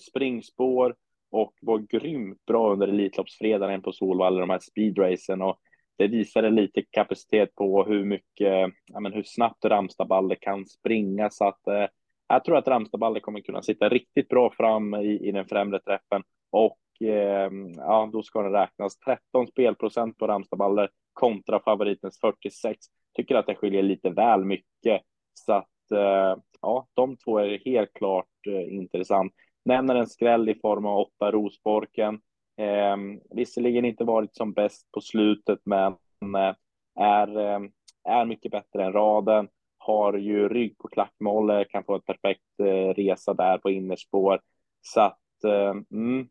springspår 0.01 0.95
och 1.31 1.53
var 1.61 1.79
grymt 1.79 2.47
bra 2.47 2.73
under 2.73 2.89
Elitloppsfredagen 2.89 3.83
på 3.83 3.93
Solvalla, 3.93 4.41
de 4.41 4.51
här 4.51 4.59
speedracen 4.59 5.43
och 5.43 5.59
det 5.99 6.07
visade 6.07 6.51
lite 6.51 6.83
kapacitet 6.91 7.55
på 7.55 7.85
hur 7.85 8.05
mycket, 8.05 8.73
ja, 8.93 9.01
men 9.01 9.13
hur 9.13 9.23
snabbt 9.23 9.65
Ramstadballe 9.65 10.37
kan 10.37 10.67
springa 10.67 11.31
så 11.31 11.49
att 11.49 11.67
eh, 11.67 11.87
jag 12.29 12.45
tror 12.45 12.57
att 12.57 12.69
Ramstadballe 12.69 13.21
kommer 13.21 13.41
kunna 13.41 13.63
sitta 13.63 13.89
riktigt 13.89 14.29
bra 14.29 14.51
fram 14.51 14.95
i, 14.95 15.29
i 15.29 15.33
den 15.33 15.47
främre 15.49 15.81
träffen 15.81 16.23
och 16.51 17.07
eh, 17.09 17.51
ja, 17.77 18.11
då 18.13 18.23
ska 18.23 18.43
det 18.43 18.63
räknas 18.63 18.99
13 18.99 19.47
spelprocent 19.47 20.19
på 20.19 20.27
Ramstadballe 20.27 20.89
kontra 21.13 21.61
favoritens 21.61 22.19
46. 22.21 22.79
Tycker 23.17 23.35
att 23.35 23.47
det 23.47 23.55
skiljer 23.55 23.83
lite 23.83 24.11
väl 24.11 24.45
mycket 24.45 25.03
så 25.35 25.53
att 25.53 25.91
eh, 25.93 26.43
ja, 26.63 26.87
de 26.95 27.17
två 27.17 27.39
är 27.39 27.59
helt 27.65 27.93
klart 27.93 28.27
eh, 28.47 28.75
intressant. 28.75 29.33
Nämner 29.67 29.95
en 29.95 30.07
skräll 30.07 30.49
i 30.49 30.55
form 30.55 30.87
av 30.87 30.99
åtta 30.99 31.31
Rosborken. 31.31 32.21
Eh, 32.57 32.97
visserligen 33.31 33.85
inte 33.85 34.05
varit 34.05 34.37
som 34.37 34.53
bäst 34.53 34.93
på 34.93 35.01
slutet, 35.01 35.59
men 35.65 35.93
eh, 36.37 36.55
är, 37.01 37.39
eh, 37.39 37.61
är 38.05 38.25
mycket 38.25 38.53
bättre 38.53 38.85
än 38.85 38.93
raden. 38.93 39.49
Har 39.79 40.15
ju 40.15 40.49
rygg 40.49 40.79
på 40.79 40.89
klackmål, 40.89 41.65
kan 41.65 41.85
få 41.85 41.95
en 41.95 42.01
perfekt 42.01 42.61
eh, 42.61 42.95
resa 42.95 43.35
där 43.35 43.59
på 43.59 43.71
innerspår. 43.71 44.41
Så 44.83 45.01
att 45.01 45.45
eh, 45.45 45.75
mm, 45.91 46.29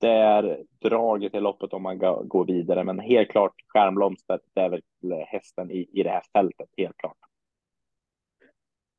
det 0.00 0.10
är 0.10 0.64
draget 0.80 1.34
i 1.34 1.40
loppet 1.40 1.72
om 1.72 1.82
man 1.82 1.98
går 2.28 2.44
vidare, 2.46 2.84
men 2.84 2.98
helt 2.98 3.30
klart 3.30 3.54
Stjärnblomster, 3.68 4.40
det 4.54 4.60
är 4.60 4.68
väl 4.68 4.82
eh, 5.12 5.26
hästen 5.26 5.70
i, 5.70 5.88
i 5.92 6.02
det 6.02 6.10
här 6.10 6.22
fältet, 6.32 6.68
helt 6.76 6.96
klart. 6.96 7.18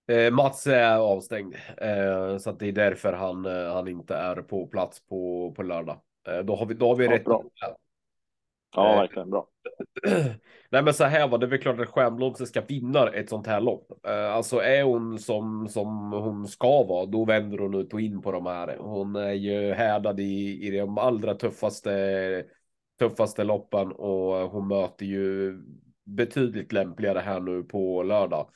Eh, 0.08 0.32
Mats 0.32 0.68
är 0.68 0.98
avstängd, 0.98 1.56
eh, 1.78 2.38
så 2.38 2.52
det 2.52 2.68
är 2.68 2.72
därför 2.72 3.14
han, 3.14 3.46
eh, 3.46 3.74
han 3.74 3.88
inte 3.88 4.16
är 4.16 4.36
på 4.36 4.68
plats 4.68 5.08
på, 5.08 5.54
på 5.56 5.64
lördag. 5.64 6.02
Eh, 6.28 6.40
då 6.40 6.56
har 6.56 6.66
vi, 6.66 6.74
då 6.74 6.88
har 6.88 6.96
vi 6.96 7.06
ja, 7.06 7.12
rätt. 7.12 7.26
Bra. 7.26 7.44
Ja, 8.76 8.94
eh, 8.94 9.00
verkligen 9.00 9.30
bra. 9.30 9.48
Nej, 10.70 10.84
men 10.84 10.94
så 10.94 11.04
här 11.04 11.28
var 11.28 11.38
det 11.38 11.48
väl 11.48 11.60
klart 11.60 11.80
att 11.80 11.90
Stjärnblomster 11.90 12.46
ska 12.46 12.62
vinna 12.62 13.10
ett 13.10 13.30
sånt 13.30 13.48
här 13.48 13.62
lopp. 13.62 14.06
Eh, 14.08 14.34
alltså 14.34 14.58
är 14.58 14.84
hon 14.84 15.20
som, 15.20 15.68
som 15.70 16.12
hon 16.12 16.48
ska 16.48 16.84
vara, 16.84 17.06
då 17.06 17.26
vänder 17.26 17.58
hon 17.58 17.76
ut 17.76 17.94
och 17.94 18.02
in 18.02 18.22
på 18.22 18.32
de 18.32 18.46
här. 18.46 18.78
Hon 18.80 19.16
är 19.16 19.34
ju 19.34 19.74
härdad 19.74 20.20
i, 20.20 20.68
i 20.68 20.78
de 20.78 20.98
allra 20.98 21.34
tuffaste, 21.34 22.46
tuffaste 23.00 23.44
loppen 23.44 23.92
och 23.92 24.52
hon 24.52 24.68
möter 24.68 25.06
ju 25.06 25.58
betydligt 26.04 26.72
lämpligare 26.72 27.20
här 27.20 27.40
nu 27.40 27.64
på 27.64 28.04
lördag. 28.04 28.50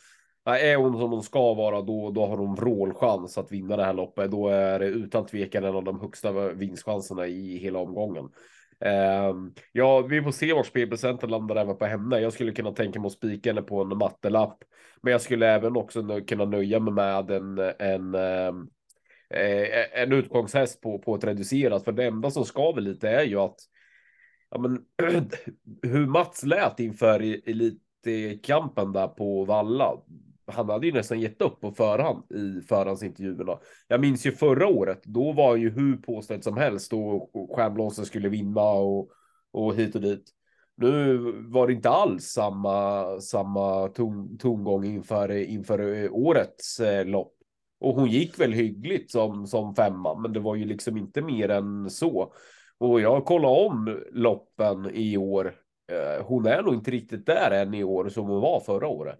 Är 0.45 0.75
hon 0.75 0.97
som 0.97 1.11
hon 1.11 1.23
ska 1.23 1.53
vara, 1.53 1.81
då, 1.81 2.11
då 2.11 2.25
har 2.25 2.37
hon 2.37 2.55
vrålchans 2.55 3.37
att 3.37 3.51
vinna 3.51 3.77
det 3.77 3.83
här 3.83 3.93
loppet. 3.93 4.31
Då 4.31 4.47
är 4.47 4.79
det 4.79 4.85
utan 4.85 5.25
tvekan 5.25 5.63
en 5.63 5.75
av 5.75 5.83
de 5.83 5.99
högsta 5.99 6.31
vinstchanserna 6.53 7.27
i 7.27 7.57
hela 7.57 7.79
omgången. 7.79 8.29
Uh, 8.85 9.51
ja, 9.71 10.01
vi 10.01 10.21
får 10.21 10.31
se 10.31 10.53
var 10.53 10.63
spelprocenten 10.63 11.29
landar 11.29 11.55
även 11.55 11.77
på 11.77 11.85
henne. 11.85 12.19
Jag 12.19 12.33
skulle 12.33 12.51
kunna 12.51 12.71
tänka 12.71 12.99
mig 12.99 13.07
att 13.07 13.13
spika 13.13 13.49
henne 13.49 13.61
på 13.61 13.81
en 13.81 13.97
mattelapp, 13.97 14.57
men 15.01 15.11
jag 15.11 15.21
skulle 15.21 15.47
även 15.47 15.77
också 15.77 16.21
kunna 16.27 16.45
nöja 16.45 16.79
mig 16.79 16.93
med 16.93 17.31
en, 17.31 17.59
en, 17.79 18.15
ehm, 18.15 18.69
eh, 19.29 20.01
en 20.01 20.11
utgångshäst 20.11 20.81
på, 20.81 20.99
på 20.99 21.15
ett 21.15 21.23
reducerat. 21.23 21.83
För 21.83 21.91
det 21.91 22.05
enda 22.05 22.31
som 22.31 22.45
skaver 22.45 22.81
lite 22.81 23.09
är 23.09 23.23
ju 23.23 23.37
att 23.37 23.59
ja, 24.51 24.57
men, 24.57 24.85
hur 25.81 26.05
Mats 26.05 26.43
lät 26.43 26.79
inför 26.79 27.19
elitkampen 27.49 28.91
där 28.91 29.07
på 29.07 29.45
Valla 29.45 29.97
han 30.51 30.69
hade 30.69 30.87
ju 30.87 30.93
nästan 30.93 31.19
gett 31.19 31.41
upp 31.41 31.61
på 31.61 31.71
förhand 31.71 32.23
i 32.31 32.61
förhandsintervjuerna. 32.61 33.59
Jag 33.87 34.01
minns 34.01 34.25
ju 34.25 34.31
förra 34.31 34.67
året, 34.67 35.03
då 35.03 35.31
var 35.31 35.55
ju 35.55 35.69
hur 35.69 35.97
påställd 35.97 36.43
som 36.43 36.57
helst 36.57 36.93
och 36.93 37.31
Stjärnblomster 37.55 38.03
skulle 38.03 38.29
vinna 38.29 38.61
och, 38.61 39.09
och 39.51 39.75
hit 39.75 39.95
och 39.95 40.01
dit. 40.01 40.31
Nu 40.77 41.17
var 41.47 41.67
det 41.67 41.73
inte 41.73 41.89
alls 41.89 42.23
samma, 42.23 43.05
samma 43.19 43.87
ton, 43.87 44.37
tongång 44.37 44.85
inför, 44.85 45.31
inför 45.31 46.09
årets 46.13 46.79
eh, 46.79 47.05
lopp. 47.05 47.33
Och 47.79 47.95
hon 47.95 48.09
gick 48.09 48.39
väl 48.39 48.53
hyggligt 48.53 49.11
som, 49.11 49.47
som 49.47 49.75
femma, 49.75 50.19
men 50.19 50.33
det 50.33 50.39
var 50.39 50.55
ju 50.55 50.65
liksom 50.65 50.97
inte 50.97 51.21
mer 51.21 51.49
än 51.49 51.89
så. 51.89 52.33
Och 52.77 53.01
jag 53.01 53.25
kollade 53.25 53.65
om 53.65 54.03
loppen 54.11 54.89
i 54.93 55.17
år. 55.17 55.55
Eh, 55.91 56.25
hon 56.25 56.45
är 56.45 56.63
nog 56.63 56.73
inte 56.73 56.91
riktigt 56.91 57.25
där 57.25 57.51
än 57.51 57.73
i 57.73 57.83
år 57.83 58.09
som 58.09 58.27
hon 58.27 58.41
var 58.41 58.59
förra 58.59 58.87
året. 58.87 59.19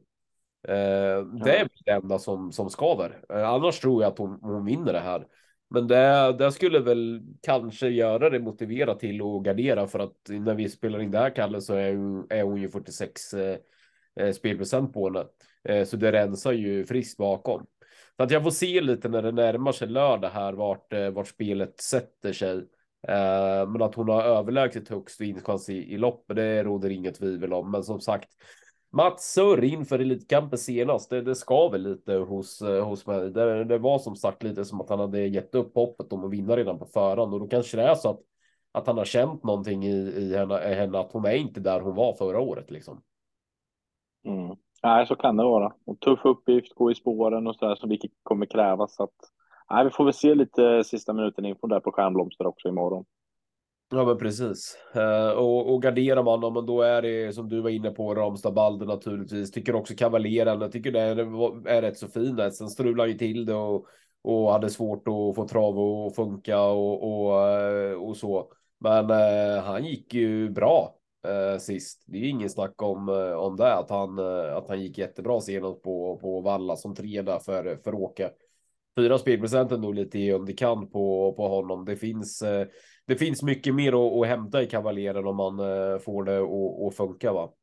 Eh, 0.68 1.26
det 1.44 1.58
är 1.60 1.70
det 1.86 1.92
enda 1.92 2.20
som, 2.20 2.52
som 2.52 2.70
skaver. 2.70 3.24
Eh, 3.30 3.50
annars 3.50 3.80
tror 3.80 4.04
jag 4.04 4.12
att 4.12 4.18
hon, 4.18 4.40
hon 4.42 4.66
vinner 4.66 4.94
det 4.94 5.00
här. 5.00 5.28
Men 5.70 5.88
det, 5.88 6.36
det 6.40 6.52
skulle 6.52 6.80
väl 6.80 7.22
kanske 7.42 7.88
göra 7.88 8.30
det 8.30 8.40
motiverat 8.40 9.00
till 9.00 9.22
att 9.22 9.44
gardera 9.44 9.88
för 9.88 10.00
att 10.00 10.16
när 10.30 10.56
vi 10.56 10.70
spelar 10.70 11.02
in 11.02 11.12
det 11.12 11.18
här 11.18 11.36
Kalle 11.36 11.62
så 11.62 11.74
är, 11.74 11.94
är 12.34 12.44
hon 12.44 12.62
ju 12.62 12.70
46 12.70 13.34
eh, 13.34 13.58
eh, 14.20 14.32
spelprocent 14.32 14.94
på 14.94 15.08
henne. 15.08 15.26
Eh, 15.64 15.86
så 15.86 15.98
det 15.98 16.12
rensar 16.12 16.52
ju 16.52 16.86
friskt 16.86 17.18
bakom. 17.18 17.66
Så 18.18 18.24
att 18.24 18.32
jag 18.32 18.44
får 18.44 18.52
se 18.52 18.82
lite 18.82 19.10
när 19.10 19.22
det 19.22 19.32
närmar 19.32 19.72
sig 19.72 19.88
lördag 19.88 20.30
här 20.30 20.54
vart, 20.54 20.94
eh, 20.94 21.10
vart 21.10 21.28
spelet 21.28 21.82
sätter 21.82 22.34
sig. 22.34 22.58
Eh, 23.08 23.70
men 23.70 23.82
att 23.82 23.96
hon 23.96 24.10
har 24.10 24.24
överlägset 24.24 24.90
högst 24.90 25.22
vinstchans 25.22 25.70
i, 25.70 25.94
i 25.94 25.98
loppet, 25.98 26.36
det 26.36 26.64
råder 26.64 26.90
inget 26.90 27.16
tvivel 27.16 27.54
om. 27.54 27.72
Men 27.72 27.84
som 27.84 28.00
sagt, 28.00 28.30
Mats 28.94 29.34
Sörr 29.34 29.64
inför 29.64 30.00
Elitkampen 30.00 30.60
senast, 30.60 31.10
det, 31.10 31.22
det 31.22 31.36
skaver 31.36 31.78
lite 31.78 32.14
hos, 32.14 32.62
eh, 32.62 32.86
hos 32.86 33.08
mig. 33.08 33.32
Det, 33.32 33.64
det, 33.64 33.78
var 33.78 34.00
som 34.00 34.16
sagt 34.16 34.44
lite 34.44 34.66
som 34.66 34.82
att 34.82 34.90
han 34.90 35.00
hade 35.00 35.28
gett 35.28 35.56
upp 35.56 35.76
hoppet 35.76 36.14
om 36.14 36.24
att 36.24 36.32
vinna 36.32 36.58
redan 36.58 36.80
på 36.80 36.86
förhand 36.86 37.34
och 37.34 37.40
då 37.40 37.48
kanske 37.48 37.78
det 37.78 37.84
är 37.84 37.96
så 37.96 38.10
att, 38.10 38.20
att 38.72 38.88
han 38.88 38.98
har 38.98 39.06
känt 39.06 39.44
någonting 39.44 39.86
i, 39.86 39.96
i 39.96 40.38
henne, 40.38 40.56
henne, 40.58 41.00
att 41.00 41.12
hon 41.12 41.26
är 41.26 41.36
inte 41.36 41.60
där 41.60 41.82
hon 41.82 41.96
var 41.96 42.14
förra 42.14 42.40
året 42.40 42.72
liksom. 42.72 43.02
Mm. 44.26 44.56
Nej, 44.84 45.08
så 45.08 45.16
kan 45.16 45.38
det 45.38 45.44
vara. 45.44 45.74
Och 45.86 46.00
tuff 46.00 46.20
uppgift, 46.26 46.74
gå 46.76 46.92
i 46.92 46.96
spåren 46.96 47.48
och 47.48 47.56
så 47.56 47.68
där 47.68 47.76
som 47.76 47.90
vilket 47.90 48.12
kommer 48.24 48.46
krävas. 48.46 48.96
Så 48.96 49.04
att, 49.04 49.16
nej, 49.70 49.84
vi 49.84 49.90
får 49.90 50.04
väl 50.04 50.14
se 50.14 50.36
lite 50.36 50.84
sista 50.84 51.14
minuten 51.14 51.46
info 51.46 51.68
där 51.68 51.80
på 51.80 51.92
Stjärnblomster 51.92 52.48
också 52.48 52.68
imorgon. 52.68 53.06
Ja, 53.94 54.06
men 54.06 54.18
precis. 54.18 54.78
Eh, 54.94 55.30
och, 55.30 55.74
och 55.74 55.82
garderar 55.82 56.24
man 56.24 56.42
dem, 56.42 56.66
då 56.66 56.82
är 56.82 57.02
det 57.02 57.34
som 57.34 57.50
du 57.50 57.62
var 57.62 57.70
inne 57.70 57.92
på, 57.92 58.16
Ramstad 58.16 58.52
Balder 58.52 58.86
naturligtvis. 58.86 59.52
Tycker 59.52 59.76
också 59.76 59.94
Kavaleren, 59.96 60.62
jag 60.62 60.72
tycker 60.72 60.92
det 60.92 61.00
är, 61.00 61.18
är 61.68 61.82
rätt 61.82 61.98
så 61.98 62.08
fin. 62.08 62.52
Sen 62.52 62.70
strular 62.70 63.06
ju 63.06 63.14
till 63.14 63.46
det 63.46 63.54
och, 63.54 63.86
och 64.22 64.52
hade 64.52 64.70
svårt 64.70 65.08
att 65.08 65.36
få 65.36 65.48
trav 65.50 65.80
och 65.80 66.16
funka 66.16 66.62
och, 66.62 67.28
och, 67.28 67.50
eh, 67.50 67.94
och 67.94 68.18
så. 68.18 68.52
Men 68.80 69.10
eh, 69.10 69.64
han 69.64 69.86
gick 69.86 70.14
ju 70.14 70.50
bra 70.50 70.98
sist. 71.60 72.04
Det 72.08 72.18
är 72.18 72.30
ingen 72.30 72.50
snack 72.50 72.82
om, 72.82 73.10
om 73.38 73.56
det, 73.56 73.74
att 73.74 73.90
han, 73.90 74.20
att 74.58 74.68
han 74.68 74.82
gick 74.82 74.98
jättebra 74.98 75.42
senast 75.42 75.82
på, 75.82 76.18
på 76.22 76.42
Valla 76.42 76.76
som 76.76 76.96
tre 76.96 77.22
där 77.22 77.40
för, 77.40 77.80
för 77.84 77.96
Åke. 77.96 78.32
Fyra 78.98 79.16
är 79.16 79.78
nog 79.78 79.96
lite 79.96 80.20
i 80.20 80.32
underkant 80.32 80.92
på, 80.92 81.34
på 81.34 81.48
honom. 81.48 81.86
Det 81.86 81.96
finns 81.96 82.42
eh, 82.42 82.68
det 83.08 83.16
finns 83.16 83.44
mycket 83.44 83.76
mer 83.76 83.92
att, 83.92 84.22
att 84.22 84.28
hämta 84.28 84.64
i 84.64 84.66
kavaljeren 84.66 85.28
om 85.28 85.36
man 85.36 85.60
eh, 85.60 86.00
får 86.00 86.24
det 86.24 86.38
att, 86.38 86.88
att 86.88 86.98
funka. 86.98 87.34
Va? 87.34 87.54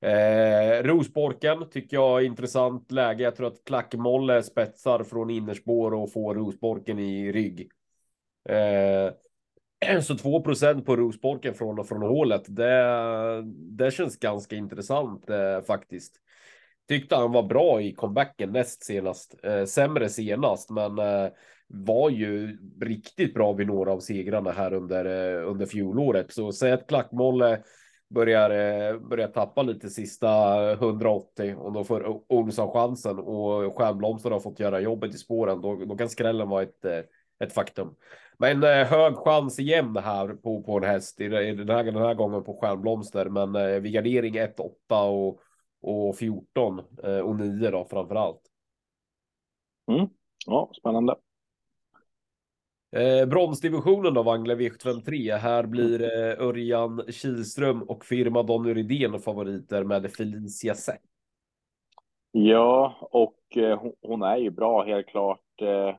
Eh, 0.00 0.82
Rosborken 0.82 1.70
tycker 1.70 1.96
jag 1.96 2.20
är 2.20 2.26
intressant 2.26 2.92
läge. 2.92 3.24
Jag 3.24 3.36
tror 3.36 3.46
att 3.46 3.64
Klackmolle 3.64 4.42
spetsar 4.42 5.04
från 5.04 5.30
innerspår 5.30 5.94
och 5.94 6.12
får 6.12 6.34
Rosborken 6.34 6.98
i 6.98 7.32
rygg. 7.32 7.70
Eh, 8.48 10.00
så 10.02 10.14
2% 10.14 10.84
på 10.84 10.96
Rosborken 10.96 11.54
från, 11.54 11.84
från 11.84 12.02
hålet. 12.02 12.42
Det, 12.46 13.42
det 13.76 13.90
känns 13.90 14.16
ganska 14.18 14.56
intressant 14.56 15.30
eh, 15.30 15.62
faktiskt. 15.66 16.20
Tyckte 16.88 17.16
han 17.16 17.32
var 17.32 17.42
bra 17.42 17.80
i 17.80 17.92
comebacken 17.92 18.52
näst 18.52 18.84
senast. 18.84 19.34
Eh, 19.42 19.64
sämre 19.64 20.08
senast, 20.08 20.70
men 20.70 20.98
eh, 20.98 21.28
var 21.68 22.10
ju 22.10 22.58
riktigt 22.80 23.34
bra 23.34 23.52
vid 23.52 23.66
några 23.66 23.92
av 23.92 24.00
segrarna 24.00 24.50
här 24.50 24.72
under, 24.72 25.04
eh, 25.04 25.50
under 25.50 25.66
fjolåret. 25.66 26.32
Så 26.32 26.52
säg 26.52 26.72
att 26.72 26.86
Klackmolle 26.86 27.62
börjar, 28.08 28.50
eh, 28.50 28.98
börjar 28.98 29.28
tappa 29.28 29.62
lite 29.62 29.90
sista 29.90 30.28
180 30.72 31.54
och 31.58 31.72
då 31.72 31.84
får 31.84 32.22
Olsson 32.28 32.70
chansen 32.70 33.18
och 33.18 33.78
Stjärnblomster 33.78 34.30
har 34.30 34.40
fått 34.40 34.60
göra 34.60 34.80
jobbet 34.80 35.14
i 35.14 35.18
spåren. 35.18 35.60
Då, 35.60 35.84
då 35.84 35.96
kan 35.96 36.08
skrällen 36.08 36.48
vara 36.48 36.62
ett, 36.62 36.84
eh, 36.84 37.00
ett 37.44 37.52
faktum. 37.52 37.94
Men 38.38 38.62
eh, 38.62 38.86
hög 38.86 39.16
chans 39.16 39.58
igen 39.58 39.96
här 39.96 40.28
på, 40.28 40.62
på 40.62 40.76
en 40.76 40.84
häst 40.84 41.20
i, 41.20 41.28
den, 41.28 41.68
här, 41.68 41.84
den 41.84 41.96
här 41.96 42.14
gången 42.14 42.44
på 42.44 42.58
Stjärnblomster. 42.60 43.28
Men 43.28 43.56
eh, 43.56 43.80
vid 43.80 43.92
gardering 43.92 44.36
1, 44.36 44.60
8 44.60 45.02
och, 45.02 45.40
och 45.80 46.16
14 46.16 46.78
och 47.24 47.36
9 47.36 47.70
då 47.70 47.84
framför 47.90 48.14
allt. 48.14 48.40
Mm. 49.90 50.08
Ja, 50.46 50.70
spännande. 50.80 51.16
Eh, 52.96 53.26
bronsdivisionen 53.26 54.14
då, 54.14 54.22
Wangle 54.22 54.54
V753. 54.54 55.36
Här 55.36 55.66
blir 55.66 56.02
eh, 56.02 56.46
Örjan 56.46 57.02
Kihlström 57.08 57.82
och 57.82 58.04
firma 58.04 58.42
Donny 58.42 58.74
Rydén 58.74 59.20
favoriter 59.20 59.84
med 59.84 60.12
Felicia 60.12 60.74
Sett. 60.74 61.02
Ja, 62.30 62.96
och 63.00 63.56
eh, 63.56 63.82
hon 64.02 64.22
är 64.22 64.36
ju 64.36 64.50
bra 64.50 64.84
helt 64.84 65.06
klart. 65.06 65.62
Eh, 65.62 65.96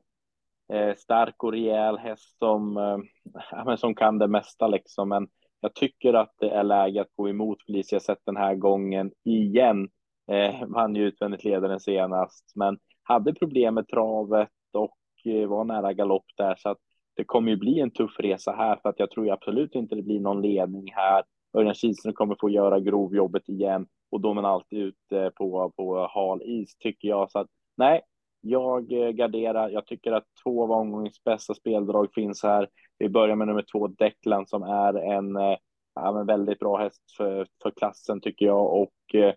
eh 0.78 0.96
stark 0.96 1.44
och 1.44 1.52
rejäl 1.52 1.98
häst 1.98 2.38
som, 2.38 2.78
eh, 2.78 3.76
som 3.78 3.96
kan 3.96 4.18
det 4.18 4.28
mesta 4.28 4.68
liksom. 4.68 5.10
Men 5.10 5.28
jag 5.62 5.76
tycker 5.76 6.14
att 6.14 6.34
det 6.40 6.50
är 6.50 6.64
läge 6.64 7.02
att 7.02 7.16
gå 7.16 7.30
emot 7.30 7.64
Felicia 7.66 8.00
sett 8.00 8.26
den 8.26 8.38
här 8.38 8.56
gången 8.56 9.12
igen. 9.24 9.90
Eh, 10.32 10.68
vann 10.68 10.96
ju 10.96 11.04
utvändigt 11.04 11.44
ledaren 11.44 11.80
senast, 11.80 12.52
men 12.56 12.78
hade 13.04 13.34
problem 13.34 13.74
med 13.74 13.88
travet 13.88 14.50
och 14.74 15.32
eh, 15.34 15.48
var 15.48 15.64
nära 15.64 15.94
galopp 15.94 16.26
där, 16.38 16.56
så 16.58 16.70
att 16.70 16.78
det 17.16 17.24
kommer 17.24 17.52
ju 17.52 17.58
bli 17.58 17.80
en 17.80 17.92
tuff 17.92 18.20
resa 18.20 18.52
här, 18.52 18.76
för 18.82 18.90
att 18.90 19.00
jag 19.00 19.12
tror 19.12 19.32
absolut 19.32 19.76
inte 19.76 19.96
det 19.96 20.02
blir 20.02 20.20
någon 20.20 20.42
ledning 20.42 20.92
här. 20.96 21.24
Örjan 21.58 21.74
Kihlström 21.74 22.14
kommer 22.14 22.36
få 22.40 22.50
göra 22.50 22.80
grovjobbet 22.80 23.50
igen 23.50 23.88
och 24.12 24.22
då 24.22 24.30
är 24.30 24.34
man 24.34 24.46
alltid 24.46 24.80
ute 24.80 25.32
på, 25.36 25.74
på 25.76 26.08
hal 26.14 26.42
is 26.44 26.78
tycker 26.78 27.08
jag. 27.08 27.32
Så 27.32 27.40
att 27.40 27.48
nej, 27.78 28.02
jag 28.42 28.92
eh, 28.92 29.10
garderar. 29.10 29.70
Jag 29.70 29.86
tycker 29.86 30.12
att 30.12 30.26
två 30.44 30.64
av 30.64 30.72
omgångens 30.72 31.24
bästa 31.24 31.54
speldrag 31.54 32.14
finns 32.14 32.44
här. 32.44 32.70
Vi 32.98 33.10
börjar 33.10 33.36
med 33.36 33.48
nummer 33.48 33.66
två, 33.72 33.88
Declan, 33.88 34.48
som 34.48 34.64
är 34.64 34.94
en, 34.94 35.36
eh, 35.36 35.58
ja, 35.96 36.24
väldigt 36.24 36.60
bra 36.60 36.78
häst 36.78 37.04
för, 37.18 37.48
för 37.62 37.72
klassen 37.72 38.22
tycker 38.22 38.46
jag. 38.46 38.82
Och 38.82 39.16
eh, 39.16 39.34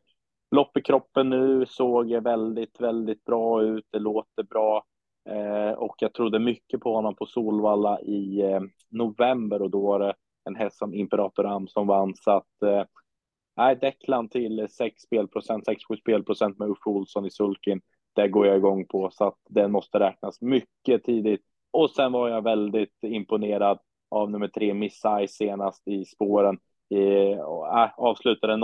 lopp 0.50 0.76
i 0.76 0.82
kroppen 0.82 1.30
nu 1.30 1.66
såg 1.66 2.12
väldigt, 2.22 2.80
väldigt 2.80 3.24
bra 3.24 3.62
ut. 3.62 3.84
Det 3.90 3.98
låter 3.98 4.42
bra. 4.42 4.84
Eh, 5.28 5.72
och 5.72 5.94
jag 5.98 6.12
trodde 6.12 6.38
mycket 6.38 6.80
på 6.80 6.94
honom 6.94 7.14
på 7.14 7.26
Solvalla 7.26 8.00
i 8.00 8.40
eh, 8.40 8.60
november 8.88 9.62
och 9.62 9.70
då 9.70 9.80
var 9.86 9.98
det 9.98 10.14
en 10.44 10.56
häst 10.56 10.78
som 10.78 10.94
Imperator 10.94 11.46
Am 11.46 11.68
som 11.68 11.86
vann. 11.86 12.14
Så 12.14 12.30
att 12.30 12.62
eh, 12.62 12.84
nej, 13.56 13.76
Declan 13.76 14.28
till 14.28 14.66
6 14.70 15.02
spelprocent, 15.02 15.68
6-7 15.68 15.96
spelprocent 16.00 16.58
med 16.58 16.68
Uffe 16.68 16.90
Olsson 16.90 17.26
i 17.26 17.30
sulkin. 17.30 17.80
Det 18.12 18.28
går 18.28 18.46
jag 18.46 18.56
igång 18.56 18.86
på 18.86 19.10
så 19.10 19.24
att 19.24 19.38
den 19.48 19.72
måste 19.72 19.98
räknas 19.98 20.40
mycket 20.40 21.04
tidigt. 21.04 21.44
Och 21.70 21.90
sen 21.90 22.12
var 22.12 22.28
jag 22.28 22.44
väldigt 22.44 22.98
imponerad 23.02 23.78
av 24.08 24.30
nummer 24.30 24.48
tre 24.48 24.74
Missai 24.74 25.28
senast 25.28 25.88
i 25.88 26.04
spåren. 26.04 26.58
Äh, 26.94 27.00
eh, 27.00 27.90
avslutade 27.96 28.56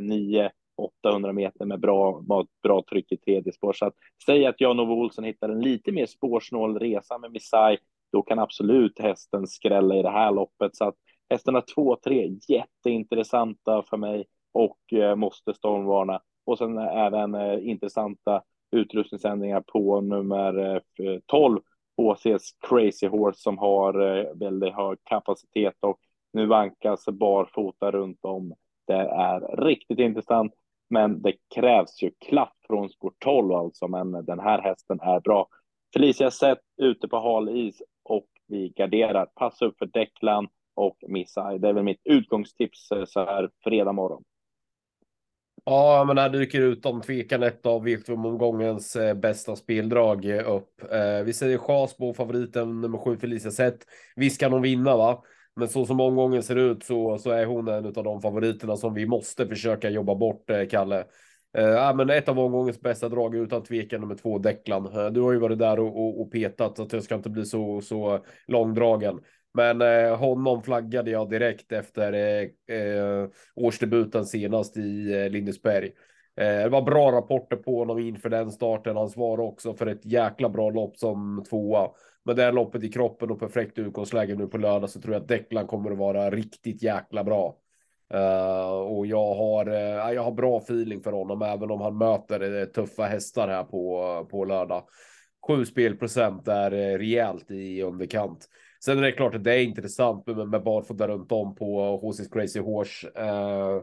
09 0.00 0.50
800 0.76 1.32
meter 1.32 1.64
med 1.64 1.80
bra, 1.80 2.22
bra 2.62 2.82
tryck 2.90 3.12
i 3.12 3.16
tredje 3.16 3.52
spår. 3.52 3.72
Så 3.72 3.86
att 3.86 3.94
säg 4.26 4.46
att 4.46 4.60
Jan-Ove 4.60 4.92
Olsson 4.92 5.24
hittar 5.24 5.48
en 5.48 5.60
lite 5.60 5.92
mer 5.92 6.06
spårsnål 6.06 6.78
resa 6.78 7.18
med 7.18 7.32
Missai, 7.32 7.78
då 8.12 8.22
kan 8.22 8.38
absolut 8.38 8.98
hästen 8.98 9.46
skrälla 9.46 9.96
i 9.96 10.02
det 10.02 10.10
här 10.10 10.32
loppet. 10.32 10.76
Så 10.76 10.84
att 10.84 10.94
hästarna 11.30 11.60
2-3, 11.60 12.38
jätteintressanta 12.48 13.82
för 13.82 13.96
mig 13.96 14.24
och 14.52 14.92
eh, 14.92 15.16
måste 15.16 15.54
stormvarna. 15.54 16.20
Och 16.46 16.58
sen 16.58 16.78
även 16.78 17.34
eh, 17.34 17.68
intressanta 17.68 18.42
utrustningsändringar 18.76 19.60
på 19.60 20.00
nummer 20.00 20.74
eh, 20.74 21.18
12, 21.26 21.60
HCs 21.96 22.50
Crazy 22.68 23.06
Horse 23.06 23.40
som 23.40 23.58
har 23.58 24.18
eh, 24.18 24.34
väldigt 24.34 24.74
hög 24.74 24.98
kapacitet 25.04 25.74
och 25.80 25.98
nu 26.32 26.46
vankas 26.46 27.04
barfota 27.06 27.90
runt 27.90 28.18
om. 28.22 28.54
Det 28.86 28.94
är 28.94 29.56
riktigt 29.56 29.98
intressant, 29.98 30.52
men 30.90 31.22
det 31.22 31.32
krävs 31.54 32.02
ju 32.02 32.10
klaff 32.26 32.52
från 32.66 32.90
sport 32.90 33.14
12 33.18 33.52
alltså, 33.52 33.88
men 33.88 34.12
den 34.12 34.40
här 34.40 34.62
hästen 34.62 35.00
är 35.00 35.20
bra. 35.20 35.48
Felicia 35.94 36.30
sett 36.30 36.60
ute 36.82 37.08
på 37.08 37.16
hal 37.16 37.48
is 37.48 37.82
och 38.02 38.26
vi 38.46 38.68
garderar. 38.68 39.26
Passa 39.26 39.64
upp 39.64 39.78
för 39.78 39.86
Declan 39.86 40.48
och 40.74 40.96
Missa. 41.08 41.58
Det 41.58 41.68
är 41.68 41.72
väl 41.72 41.84
mitt 41.84 42.00
utgångstips 42.04 42.90
eh, 42.90 43.04
så 43.04 43.20
här 43.24 43.50
fredag 43.64 43.92
morgon. 43.92 44.24
Ja, 45.66 46.04
men 46.06 46.18
här 46.18 46.28
dyker 46.28 46.60
utom 46.60 47.00
tvekan 47.00 47.42
ett 47.42 47.66
av 47.66 47.82
Virtum-omgångens 47.82 48.96
eh, 48.96 49.14
bästa 49.14 49.56
speldrag 49.56 50.24
eh, 50.24 50.54
upp. 50.54 50.92
Eh, 50.92 51.22
vi 51.24 51.32
säger 51.32 51.58
Chasbo, 51.58 52.14
favoriten 52.14 52.80
nummer 52.80 52.98
sju 52.98 53.16
Felicia 53.16 53.50
Sett. 53.50 53.78
Visst 54.16 54.40
kan 54.40 54.52
hon 54.52 54.62
vinna, 54.62 54.96
va? 54.96 55.22
Men 55.56 55.68
så 55.68 55.86
som 55.86 56.00
omgången 56.00 56.42
ser 56.42 56.56
ut 56.56 56.84
så, 56.84 57.18
så 57.18 57.30
är 57.30 57.46
hon 57.46 57.68
en 57.68 57.86
av 57.86 57.92
de 57.92 58.22
favoriterna 58.22 58.76
som 58.76 58.94
vi 58.94 59.06
måste 59.06 59.46
försöka 59.46 59.90
jobba 59.90 60.14
bort, 60.14 60.50
eh, 60.50 60.66
Kalle. 60.70 61.04
Eh, 61.58 61.94
men 61.96 62.10
ett 62.10 62.28
av 62.28 62.38
omgångens 62.38 62.80
bästa 62.80 63.08
drag 63.08 63.34
utan 63.34 63.62
tvekan 63.62 64.00
nummer 64.00 64.14
två, 64.14 64.38
Declan. 64.38 64.86
Eh, 64.86 65.06
du 65.06 65.20
har 65.20 65.32
ju 65.32 65.38
varit 65.38 65.58
där 65.58 65.80
och, 65.80 65.96
och, 66.04 66.20
och 66.20 66.32
petat 66.32 66.76
så 66.76 66.82
att 66.82 66.92
jag 66.92 67.02
ska 67.02 67.14
inte 67.14 67.30
bli 67.30 67.44
så, 67.44 67.80
så 67.80 68.24
långdragen. 68.46 69.20
Men 69.54 69.82
eh, 69.82 70.16
honom 70.16 70.62
flaggade 70.62 71.10
jag 71.10 71.30
direkt 71.30 71.72
efter 71.72 72.12
eh, 72.12 72.76
eh, 72.78 73.28
årsdebuten 73.54 74.26
senast 74.26 74.76
i 74.76 75.12
eh, 75.12 75.30
Lindesberg. 75.30 75.92
Eh, 76.36 76.62
det 76.62 76.68
var 76.68 76.82
bra 76.82 77.12
rapporter 77.12 77.56
på 77.56 77.78
honom 77.78 77.98
inför 77.98 78.28
den 78.28 78.50
starten. 78.50 78.96
Han 78.96 79.08
svarade 79.08 79.42
också 79.42 79.74
för 79.74 79.86
ett 79.86 80.04
jäkla 80.04 80.48
bra 80.48 80.70
lopp 80.70 80.96
som 80.96 81.44
tvåa. 81.50 81.90
Med 82.24 82.36
det 82.36 82.42
här 82.42 82.52
loppet 82.52 82.84
i 82.84 82.92
kroppen 82.92 83.30
och 83.30 83.40
perfekt 83.40 83.78
utgångsläge 83.78 84.34
nu 84.34 84.46
på 84.46 84.58
lördag 84.58 84.90
så 84.90 85.00
tror 85.00 85.14
jag 85.14 85.22
att 85.22 85.28
Declan 85.28 85.66
kommer 85.66 85.90
att 85.90 85.98
vara 85.98 86.30
riktigt 86.30 86.82
jäkla 86.82 87.24
bra. 87.24 87.58
Uh, 88.14 88.70
och 88.70 89.06
jag 89.06 89.34
har, 89.34 89.68
uh, 89.68 90.14
jag 90.14 90.22
har 90.22 90.32
bra 90.32 90.58
feeling 90.58 91.02
för 91.02 91.12
honom, 91.12 91.42
även 91.42 91.70
om 91.70 91.80
han 91.80 91.98
möter 91.98 92.42
uh, 92.42 92.64
tuffa 92.64 93.02
hästar 93.02 93.48
här 93.48 93.64
på, 93.64 94.26
på 94.30 94.44
lördag. 94.44 94.84
Sju 95.46 95.64
spelprocent 95.64 96.48
är 96.48 96.70
rejält 96.98 97.50
i 97.50 97.82
underkant. 97.82 98.48
Sen 98.84 98.98
är 98.98 99.02
det 99.02 99.12
klart 99.12 99.34
att 99.34 99.44
det 99.44 99.54
är 99.54 99.62
intressant 99.62 100.26
med, 100.26 100.48
med 100.48 100.62
barfota 100.62 101.08
runt 101.08 101.32
om 101.32 101.54
på 101.54 102.00
HC's 102.02 102.32
Crazy 102.32 102.60
Horse. 102.60 103.10
Eh, 103.14 103.82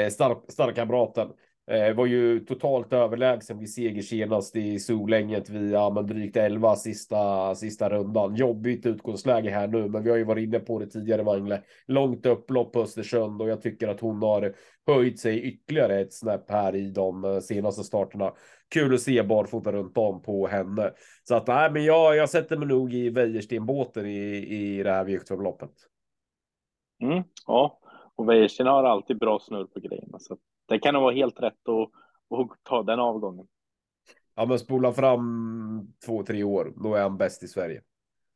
eh 0.00 0.10
stark, 0.10 0.38
starkkamraten. 0.48 1.32
Eh, 1.66 1.94
var 1.94 2.06
ju 2.06 2.40
totalt 2.40 2.92
överlägsen 2.92 3.58
vid 3.58 3.74
seger 3.74 4.02
senast 4.02 4.56
i 4.56 4.78
Solänget 4.78 5.50
via 5.50 5.90
men 5.90 6.06
drygt 6.06 6.36
11 6.36 6.76
sista, 6.76 7.54
sista 7.54 7.90
rundan. 7.90 8.34
Jobbigt 8.34 8.86
utgångsläge 8.86 9.50
här 9.50 9.68
nu, 9.68 9.88
men 9.88 10.02
vi 10.02 10.10
har 10.10 10.16
ju 10.16 10.24
varit 10.24 10.44
inne 10.44 10.58
på 10.58 10.78
det 10.78 10.86
tidigare 10.86 11.22
Wangle. 11.22 11.62
Långt 11.86 12.26
upplopp 12.26 12.72
på 12.72 12.82
Östersund 12.82 13.42
och 13.42 13.48
jag 13.48 13.62
tycker 13.62 13.88
att 13.88 14.00
hon 14.00 14.22
har 14.22 14.54
höjt 14.86 15.20
sig 15.20 15.42
ytterligare 15.42 16.00
ett 16.00 16.12
snäpp 16.12 16.50
här 16.50 16.76
i 16.76 16.90
de 16.90 17.24
eh, 17.24 17.38
senaste 17.38 17.84
starterna. 17.84 18.32
Kul 18.68 18.94
att 18.94 19.00
se 19.00 19.22
barfota 19.22 19.72
runt 19.72 19.98
om 19.98 20.22
på 20.22 20.46
henne. 20.46 20.92
Så 21.22 21.34
att 21.34 21.46
nej, 21.46 21.70
men 21.70 21.84
jag, 21.84 22.16
jag 22.16 22.30
sätter 22.30 22.56
mig 22.56 22.68
nog 22.68 22.94
i 22.94 23.10
Wäjersten-båten 23.10 24.06
i, 24.06 24.36
i 24.36 24.82
det 24.82 24.90
här 24.90 25.04
V75-loppet. 25.04 25.70
Mm, 27.02 27.22
ja, 27.46 27.78
och 28.16 28.28
Wäjersten 28.28 28.66
har 28.66 28.84
alltid 28.84 29.18
bra 29.18 29.38
snurr 29.38 29.66
på 29.66 29.80
grejerna. 29.80 30.18
Så 30.18 30.36
det 30.66 30.78
kan 30.78 30.94
nog 30.94 31.02
vara 31.02 31.14
helt 31.14 31.40
rätt 31.40 31.68
att, 31.68 31.90
att 32.38 32.48
ta 32.62 32.82
den 32.82 33.00
avgången. 33.00 33.46
Ja, 34.34 34.46
men 34.46 34.58
spola 34.58 34.92
fram 34.92 35.94
två, 36.06 36.22
tre 36.22 36.42
år, 36.42 36.72
då 36.76 36.94
är 36.94 37.02
han 37.02 37.16
bäst 37.16 37.42
i 37.42 37.48
Sverige. 37.48 37.82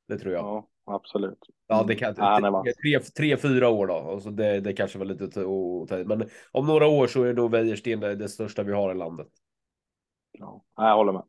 Det 0.09 0.19
tror 0.19 0.35
jag. 0.35 0.45
Ja, 0.45 0.69
absolut. 0.85 1.39
Ja, 1.67 1.85
det 1.89 1.95
kan 1.95 2.15
ja, 2.17 2.65
tre, 2.83 3.01
tre, 3.01 3.37
fyra 3.37 3.69
år 3.69 3.87
då. 3.87 3.95
Alltså 3.95 4.31
det, 4.31 4.61
det 4.61 4.73
kanske 4.73 4.99
var 4.99 5.07
lite 5.07 5.25
att 5.25 6.07
Men 6.07 6.29
om 6.53 6.67
några 6.67 6.87
år 6.87 7.07
så 7.07 7.23
är 7.23 7.35
nog 7.35 7.51
Wäjersten 7.51 8.01
det, 8.01 8.29
största 8.29 8.63
vi 8.63 8.73
har 8.73 8.91
i 8.91 8.95
landet. 8.95 9.29
Ja, 10.33 10.65
jag 10.77 10.97
håller 10.97 11.13
med. 11.13 11.23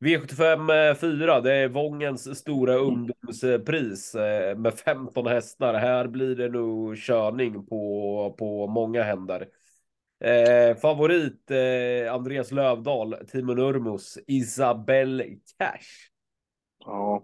V75 0.00 0.94
4, 0.94 1.40
det 1.40 1.54
är 1.54 1.68
Vångens 1.68 2.38
stora 2.38 2.74
ungdomspris 2.74 4.14
eh, 4.14 4.58
med 4.58 4.74
15 4.74 5.26
hästar. 5.26 5.74
Här 5.74 6.06
blir 6.06 6.36
det 6.36 6.48
nog 6.48 6.96
körning 6.96 7.66
på, 7.66 8.34
på 8.38 8.66
många 8.66 9.02
händer. 9.02 9.48
Eh, 10.24 10.76
favorit 10.76 11.50
eh, 11.50 12.14
Andreas 12.14 12.52
Lövdahl, 12.52 13.14
Timo 13.32 13.54
Nurmos, 13.54 14.18
Isabel 14.26 15.22
Cash. 15.58 16.10
Ja. 16.84 17.22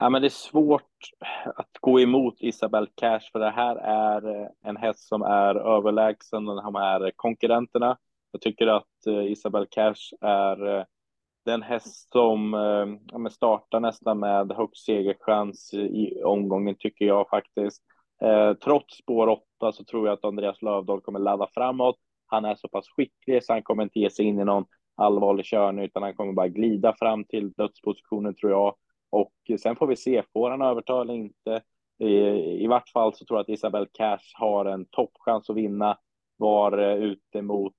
ja, 0.00 0.08
men 0.08 0.22
det 0.22 0.28
är 0.28 0.30
svårt 0.30 1.10
att 1.56 1.78
gå 1.80 2.00
emot 2.00 2.34
Isabel 2.38 2.88
Cash 2.94 3.20
för 3.32 3.38
det 3.38 3.50
här 3.50 3.76
är 3.76 4.40
eh, 4.40 4.48
en 4.64 4.76
häst 4.76 5.08
som 5.08 5.22
är 5.22 5.54
överlägsen 5.54 6.44
de 6.44 6.74
här 6.74 7.12
konkurrenterna. 7.16 7.98
Jag 8.32 8.40
tycker 8.40 8.66
att 8.66 9.06
eh, 9.06 9.64
Cash 9.70 10.14
är 10.20 10.78
eh, 10.78 10.84
den 11.44 11.62
häst 11.62 12.12
som 12.12 12.54
eh, 12.54 12.86
ja, 13.12 13.30
startar 13.30 13.80
nästan 13.80 14.18
med 14.18 14.52
högst 14.52 14.84
segerchans 14.84 15.74
i 15.74 16.22
omgången 16.24 16.74
tycker 16.78 17.04
jag 17.04 17.28
faktiskt. 17.28 17.82
Eh, 18.22 18.54
trots 18.54 18.96
spår 18.96 19.28
8 19.28 19.72
så 19.72 19.84
tror 19.84 20.06
jag 20.06 20.14
att 20.14 20.24
Andreas 20.24 20.62
Lövdahl 20.62 21.00
kommer 21.00 21.18
ladda 21.18 21.48
framåt. 21.54 21.96
Han 22.32 22.44
är 22.44 22.54
så 22.54 22.68
pass 22.68 22.88
skicklig 22.88 23.44
så 23.44 23.52
han 23.52 23.62
kommer 23.62 23.82
inte 23.82 24.00
ge 24.00 24.10
sig 24.10 24.24
in 24.24 24.40
i 24.40 24.44
någon 24.44 24.64
allvarlig 24.94 25.46
körning 25.46 25.84
utan 25.84 26.02
han 26.02 26.14
kommer 26.14 26.32
bara 26.32 26.48
glida 26.48 26.94
fram 26.98 27.24
till 27.24 27.52
dödspositionen 27.52 28.34
tror 28.34 28.52
jag. 28.52 28.74
Och 29.10 29.60
sen 29.60 29.76
får 29.76 29.86
vi 29.86 29.96
se, 29.96 30.22
får 30.32 30.50
han 30.50 30.62
överta 30.62 31.00
eller 31.00 31.14
inte? 31.14 31.62
I, 31.98 32.14
i 32.64 32.66
vart 32.66 32.88
fall 32.88 33.14
så 33.14 33.24
tror 33.24 33.38
jag 33.38 33.42
att 33.42 33.48
Isabel 33.48 33.86
Cash 33.92 34.32
har 34.34 34.64
en 34.64 34.84
toppchans 34.84 35.50
att 35.50 35.56
vinna. 35.56 35.98
Var 36.36 36.78
eh, 36.78 36.94
ute 36.94 37.42
mot 37.42 37.74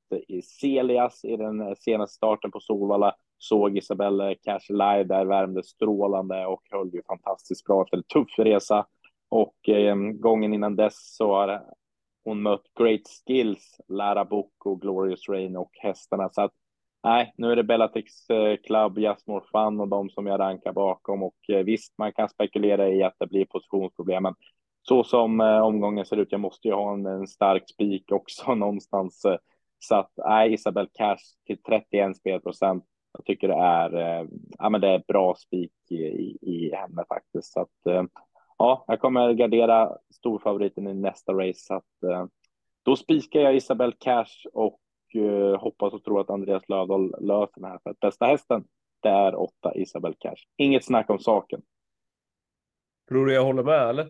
Celias 0.62 1.26
i 1.26 1.38
den 1.38 1.76
senaste 1.76 2.16
starten 2.16 2.52
på 2.52 2.60
Solvalla. 2.60 3.16
Såg 3.38 3.78
Isabel 3.78 4.22
eh, 4.22 4.34
Cash 4.44 4.70
live 4.70 5.04
där, 5.04 5.26
värmde 5.26 5.64
strålande 5.64 6.46
och 6.46 6.62
höll 6.70 6.94
ju 6.94 7.02
fantastiskt 7.08 7.66
bra 7.66 7.84
efter 7.84 7.98
en 7.98 8.04
tuff 8.04 8.40
resa. 8.40 8.86
Och 9.30 9.70
eh, 9.70 9.96
gången 9.96 10.54
innan 10.54 10.76
dess 10.76 11.16
så 11.16 11.34
har 11.34 11.64
hon 12.24 12.42
mött 12.42 12.64
Great 12.80 13.02
Skills, 13.08 13.78
Lara 13.88 14.26
Book 14.26 14.66
och 14.66 14.82
Glorious 14.82 15.30
Rain 15.30 15.58
och 15.58 15.72
hästarna. 15.74 16.30
Så 16.30 16.42
att 16.42 16.52
nej, 17.04 17.34
nu 17.38 17.52
är 17.52 17.56
det 17.56 17.64
Bellatex 17.64 18.30
eh, 18.30 18.58
Club, 18.58 19.00
Just 19.00 19.28
More 19.28 19.44
Fun 19.52 19.80
och 19.80 19.88
de 19.88 20.10
som 20.10 20.28
jag 20.28 20.40
rankar 20.40 20.74
bakom. 20.74 21.24
Och 21.24 21.50
eh, 21.50 21.64
visst, 21.64 21.98
man 21.98 22.14
kan 22.14 22.30
spekulera 22.30 22.90
i 22.90 23.04
att 23.04 23.16
det 23.20 23.28
blir 23.28 23.46
positionsproblem, 23.46 24.24
men 24.24 24.36
så 24.82 25.04
som 25.04 25.42
eh, 25.42 25.60
omgången 25.62 26.06
ser 26.06 26.18
ut, 26.18 26.32
jag 26.32 26.42
måste 26.42 26.68
ju 26.68 26.74
ha 26.74 26.94
en, 26.94 27.06
en 27.06 27.28
stark 27.28 27.70
spik 27.70 28.12
också 28.12 28.56
någonstans. 28.56 29.26
Så 29.80 29.96
att 29.96 30.12
nej, 30.18 30.54
Isabel 30.54 30.88
Cash 30.94 31.24
till 31.48 31.62
31 31.64 32.18
spelprocent. 32.18 32.86
Jag 33.18 33.26
tycker 33.26 33.48
det 33.48 33.54
är, 33.54 34.28
ja, 34.58 34.70
men 34.70 34.82
det 34.82 34.88
är 34.88 35.04
bra 35.08 35.36
spik 35.36 35.72
i, 35.90 35.96
i, 35.96 36.38
i 36.42 36.76
henne 36.76 37.04
faktiskt. 37.10 37.54
Så 37.54 37.62
att, 37.62 37.86
eh, 37.90 38.04
ja, 38.64 38.86
jag 38.88 39.00
kommer 39.00 39.34
gardera 39.34 39.98
storfavoriten 40.10 40.88
i 40.88 40.94
nästa 40.94 41.34
race. 41.34 41.60
Så 41.60 41.74
att, 41.74 42.04
eh, 42.04 42.26
då 42.84 42.96
spikar 42.96 43.40
jag 43.40 43.56
Isabel 43.56 43.94
Cash 44.00 44.48
och 44.54 44.80
eh, 45.16 45.62
hoppas 45.62 45.94
och 45.94 46.04
tror 46.04 46.22
att 46.22 46.30
Andreas 46.30 46.70
Lövdahl 46.70 47.16
löser 47.20 47.62
det 47.62 47.68
här. 47.68 47.80
För 47.84 47.90
att 47.90 48.00
bästa 48.00 48.26
hästen, 48.26 48.64
det 49.02 49.10
är 49.10 49.36
åtta 49.36 49.76
Isabel 49.76 50.16
Cash. 50.20 50.48
Inget 50.58 50.86
snack 50.86 51.10
om 51.10 51.20
saken. 51.20 51.62
Tror 53.10 53.26
du 53.26 53.34
jag 53.34 53.46
håller 53.46 53.64
med 53.64 53.90
eller? 53.90 54.10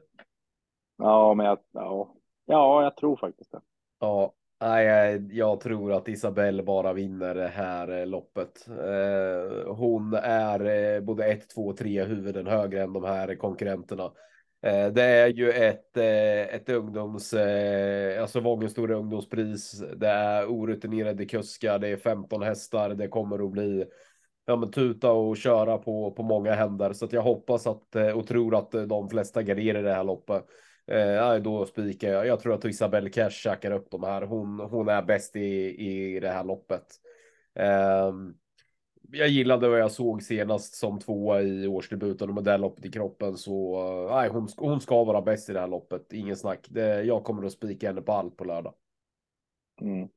Ja, 0.98 1.34
men 1.34 1.46
jag, 1.46 1.60
ja, 1.72 2.14
ja, 2.46 2.84
jag 2.84 2.98
tror 2.98 3.16
faktiskt 3.16 3.52
det. 3.52 3.62
Ja, 4.00 4.34
nej, 4.62 5.28
jag 5.32 5.60
tror 5.60 5.94
att 5.94 6.08
Isabelle 6.08 6.64
bara 6.64 6.94
vinner 6.94 7.36
det 7.36 7.48
här 7.48 8.00
eh, 8.00 8.06
loppet. 8.06 8.68
Eh, 8.68 9.74
hon 9.74 10.14
är 10.14 11.02
både 11.02 11.26
ett, 11.26 11.50
två, 11.50 11.74
tre 11.74 12.04
huvuden 12.04 12.48
högre 12.48 12.84
än 12.84 12.94
de 12.94 13.04
här 13.04 13.36
konkurrenterna. 13.36 14.12
Eh, 14.64 14.88
det 14.88 15.04
är 15.04 15.28
ju 15.28 15.52
ett, 15.52 15.98
eh, 15.98 16.56
ett 16.56 16.70
ungdoms, 16.70 17.34
eh, 17.34 18.22
alltså 18.22 18.40
Vångens 18.40 18.72
stora 18.72 18.96
ungdomspris. 18.96 19.84
Det 19.96 20.08
är 20.08 20.46
orutinerade 20.46 21.26
kuskar, 21.26 21.80
det 21.80 21.88
är 21.88 21.98
15 21.98 22.42
hästar. 22.42 22.90
Det 22.90 23.08
kommer 23.08 23.46
att 23.46 23.52
bli 23.52 23.86
ja, 24.46 24.56
men 24.56 24.72
tuta 24.72 25.12
och 25.12 25.38
köra 25.38 25.78
på, 25.78 26.12
på 26.12 26.24
många 26.24 26.54
händer. 26.54 26.94
Så 26.94 27.06
att 27.06 27.14
jag 27.14 27.22
hoppas 27.22 27.68
att 27.68 27.96
och 28.16 28.28
tror 28.28 28.56
att 28.56 28.72
de 28.72 29.10
flesta 29.10 29.44
garderar 29.44 29.84
det 29.84 29.94
här 29.94 30.04
loppet. 30.04 30.46
Eh, 30.88 31.36
då 31.36 31.66
spikar 31.66 32.10
jag. 32.10 32.28
Jag 32.28 32.40
tror 32.40 32.54
att 32.54 32.66
Isabelle 32.66 33.10
Cash 33.10 33.30
käkar 33.30 33.72
upp 33.72 33.92
de 33.92 34.04
här. 34.04 34.22
Hon, 34.22 34.60
hon 34.60 34.90
är 34.90 35.02
bäst 35.02 35.36
i, 35.36 35.76
i 35.88 36.20
det 36.20 36.30
här 36.30 36.44
loppet. 36.44 36.86
Eh, 37.56 38.14
jag 39.14 39.28
gillade 39.28 39.70
vad 39.70 39.80
jag 39.80 39.92
såg 39.92 40.24
senast 40.24 40.76
som 40.76 41.00
tvåa 41.00 41.42
i 41.42 41.68
årsdebuten 41.68 42.30
och 42.30 42.36
med 42.36 42.44
det 42.44 42.58
loppet 42.58 42.86
i 42.86 42.92
kroppen 42.92 43.38
så 43.38 43.80
nej, 44.12 44.30
hon, 44.30 44.48
hon 44.58 44.82
ska 44.82 45.04
vara 45.04 45.22
bäst 45.22 45.50
i 45.50 45.54
det 45.54 45.60
här 45.60 45.68
loppet. 45.68 46.14
Ingen 46.14 46.36
snack. 46.36 46.68
Det, 46.70 47.04
jag 47.04 47.24
kommer 47.24 47.46
att 47.46 47.52
spika 47.52 47.88
henne 47.88 48.02
på 48.02 48.12
allt 48.12 48.38
på 48.38 48.44
lördag. 48.44 48.74
Mm. 49.82 50.10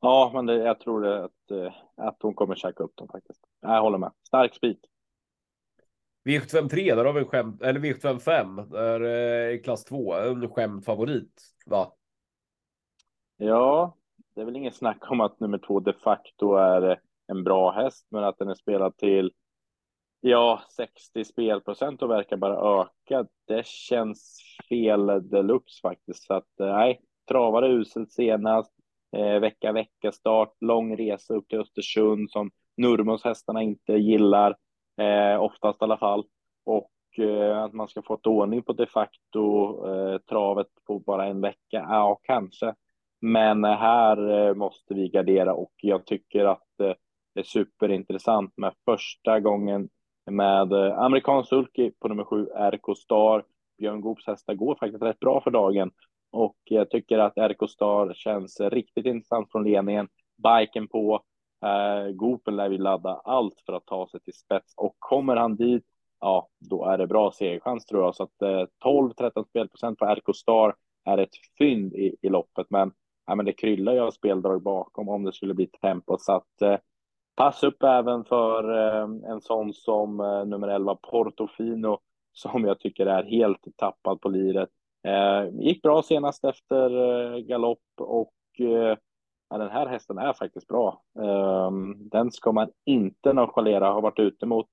Ja, 0.00 0.30
men 0.34 0.46
det, 0.46 0.56
jag 0.56 0.80
tror 0.80 1.06
att, 1.06 1.50
eh, 1.50 1.72
att 1.96 2.16
hon 2.22 2.34
kommer 2.34 2.54
käka 2.54 2.82
upp 2.82 2.96
dem 2.96 3.08
faktiskt. 3.08 3.40
Jag 3.60 3.82
håller 3.82 3.98
med. 3.98 4.12
Stark 4.26 4.54
spik. 4.54 4.78
V753, 6.24 6.96
där 6.96 7.04
har 7.04 7.12
vi 7.12 7.20
en 7.20 7.26
skämt, 7.26 7.62
eller 7.62 7.80
V755, 7.80 8.70
där 8.70 9.00
är 9.00 9.52
eh, 9.52 9.60
klass 9.60 9.84
2, 9.84 10.14
en 10.14 10.48
skämtfavorit, 10.48 11.42
va? 11.66 11.92
Ja, 13.36 13.96
det 14.34 14.40
är 14.40 14.44
väl 14.44 14.56
ingen 14.56 14.72
snack 14.72 15.10
om 15.10 15.20
att 15.20 15.40
nummer 15.40 15.58
två 15.58 15.80
de 15.80 15.92
facto 15.92 16.54
är 16.54 17.00
en 17.30 17.44
bra 17.44 17.70
häst, 17.70 18.06
men 18.10 18.24
att 18.24 18.38
den 18.38 18.48
är 18.48 18.54
spelad 18.54 18.96
till 18.96 19.32
ja, 20.20 20.62
60 20.76 21.24
spelprocent 21.24 22.02
och 22.02 22.10
verkar 22.10 22.36
bara 22.36 22.80
öka. 22.80 23.26
Det 23.46 23.66
känns 23.66 24.40
fel 24.68 25.06
deluxe 25.30 25.80
faktiskt. 25.82 26.22
Så 26.22 26.34
att 26.34 26.60
eh, 26.60 26.66
nej, 26.66 27.00
travade 27.28 27.68
uselt 27.68 28.12
senast. 28.12 28.72
Eh, 29.16 29.40
vecka, 29.40 29.72
vecka 29.72 30.12
start, 30.12 30.54
lång 30.60 30.96
resa 30.96 31.34
upp 31.34 31.48
till 31.48 31.60
Östersund 31.60 32.30
som 32.30 32.50
Nurmos 32.76 33.24
hästarna 33.24 33.62
inte 33.62 33.92
gillar 33.92 34.56
eh, 35.00 35.42
oftast 35.42 35.82
i 35.82 35.84
alla 35.84 35.98
fall. 35.98 36.24
Och 36.64 36.90
eh, 37.18 37.62
att 37.62 37.72
man 37.72 37.88
ska 37.88 38.02
få 38.02 38.14
ett 38.14 38.26
ordning 38.26 38.62
på 38.62 38.72
de 38.72 38.86
facto 38.86 39.74
eh, 39.88 40.18
travet 40.18 40.66
på 40.86 40.98
bara 40.98 41.26
en 41.26 41.40
vecka, 41.40 41.86
ja 41.88 42.20
kanske. 42.22 42.74
Men 43.20 43.64
här 43.64 44.48
eh, 44.48 44.54
måste 44.54 44.94
vi 44.94 45.08
gardera 45.08 45.54
och 45.54 45.72
jag 45.76 46.06
tycker 46.06 46.44
att 46.44 46.80
eh, 46.80 46.92
det 47.34 47.40
är 47.40 47.44
superintressant 47.44 48.52
med 48.56 48.74
första 48.84 49.40
gången 49.40 49.88
med 50.30 50.72
eh, 50.72 50.98
amerikansk 50.98 51.48
sulky 51.48 51.90
på 52.00 52.08
nummer 52.08 52.24
sju, 52.24 52.46
RK 52.46 52.96
Star. 52.98 53.44
Björn 53.78 54.00
Goops 54.00 54.26
hästar 54.26 54.54
går 54.54 54.74
faktiskt 54.74 55.02
rätt 55.02 55.20
bra 55.20 55.40
för 55.40 55.50
dagen 55.50 55.90
och 56.30 56.56
jag 56.64 56.90
tycker 56.90 57.18
att 57.18 57.38
RK 57.38 57.70
Star 57.70 58.14
känns 58.14 58.60
riktigt 58.60 59.06
intressant 59.06 59.52
från 59.52 59.64
ledningen. 59.64 60.08
Biken 60.42 60.88
på, 60.88 61.22
Eh, 61.64 62.10
Goopen 62.12 62.56
lär 62.56 62.68
vi 62.68 62.78
ladda 62.78 63.20
allt 63.24 63.62
för 63.66 63.72
att 63.72 63.86
ta 63.86 64.08
sig 64.08 64.20
till 64.20 64.34
spets 64.34 64.74
och 64.76 64.96
kommer 64.98 65.36
han 65.36 65.56
dit, 65.56 65.84
ja, 66.20 66.48
då 66.58 66.84
är 66.84 66.98
det 66.98 67.06
bra 67.06 67.32
segerchans 67.32 67.86
tror 67.86 68.02
jag. 68.02 68.14
Så 68.14 68.22
att 68.22 68.42
eh, 68.42 68.66
12-13 68.84 69.44
spelprocent 69.48 69.98
på 69.98 70.04
RK 70.04 70.36
Star 70.36 70.74
är 71.04 71.18
ett 71.18 71.34
fynd 71.58 71.94
i, 71.94 72.16
i 72.22 72.28
loppet, 72.28 72.66
men, 72.70 72.92
ja, 73.26 73.34
men 73.34 73.46
det 73.46 73.52
kryllar 73.52 73.92
ju 73.92 74.00
av 74.00 74.10
speldrag 74.10 74.62
bakom 74.62 75.08
om 75.08 75.24
det 75.24 75.32
skulle 75.32 75.54
bli 75.54 75.66
tempo. 75.66 76.16
Så 76.18 76.32
att 76.32 76.62
eh, 76.62 76.76
pass 77.40 77.62
upp 77.62 77.82
även 77.82 78.24
för 78.24 78.78
eh, 78.78 79.30
en 79.30 79.40
sån 79.40 79.74
som 79.74 80.20
eh, 80.20 80.44
nummer 80.44 80.68
11 80.68 80.94
Portofino 80.94 81.98
som 82.32 82.64
jag 82.64 82.80
tycker 82.80 83.06
är 83.06 83.22
helt 83.22 83.66
tappad 83.76 84.20
på 84.20 84.28
liret. 84.28 84.68
Eh, 85.06 85.60
gick 85.60 85.82
bra 85.82 86.02
senast 86.02 86.44
efter 86.44 86.90
galopp 87.38 87.78
och 88.00 88.34
ja, 89.50 89.58
den 89.58 89.70
här 89.70 89.86
hästen 89.86 90.18
är 90.18 90.32
faktiskt 90.32 90.66
bra. 90.66 91.02
Ehm, 91.18 92.08
den 92.08 92.30
ska 92.30 92.52
man 92.52 92.70
inte 92.86 93.32
nonchalera. 93.32 93.92
Har 93.92 94.02
varit 94.02 94.18
ute 94.18 94.46
mot 94.46 94.70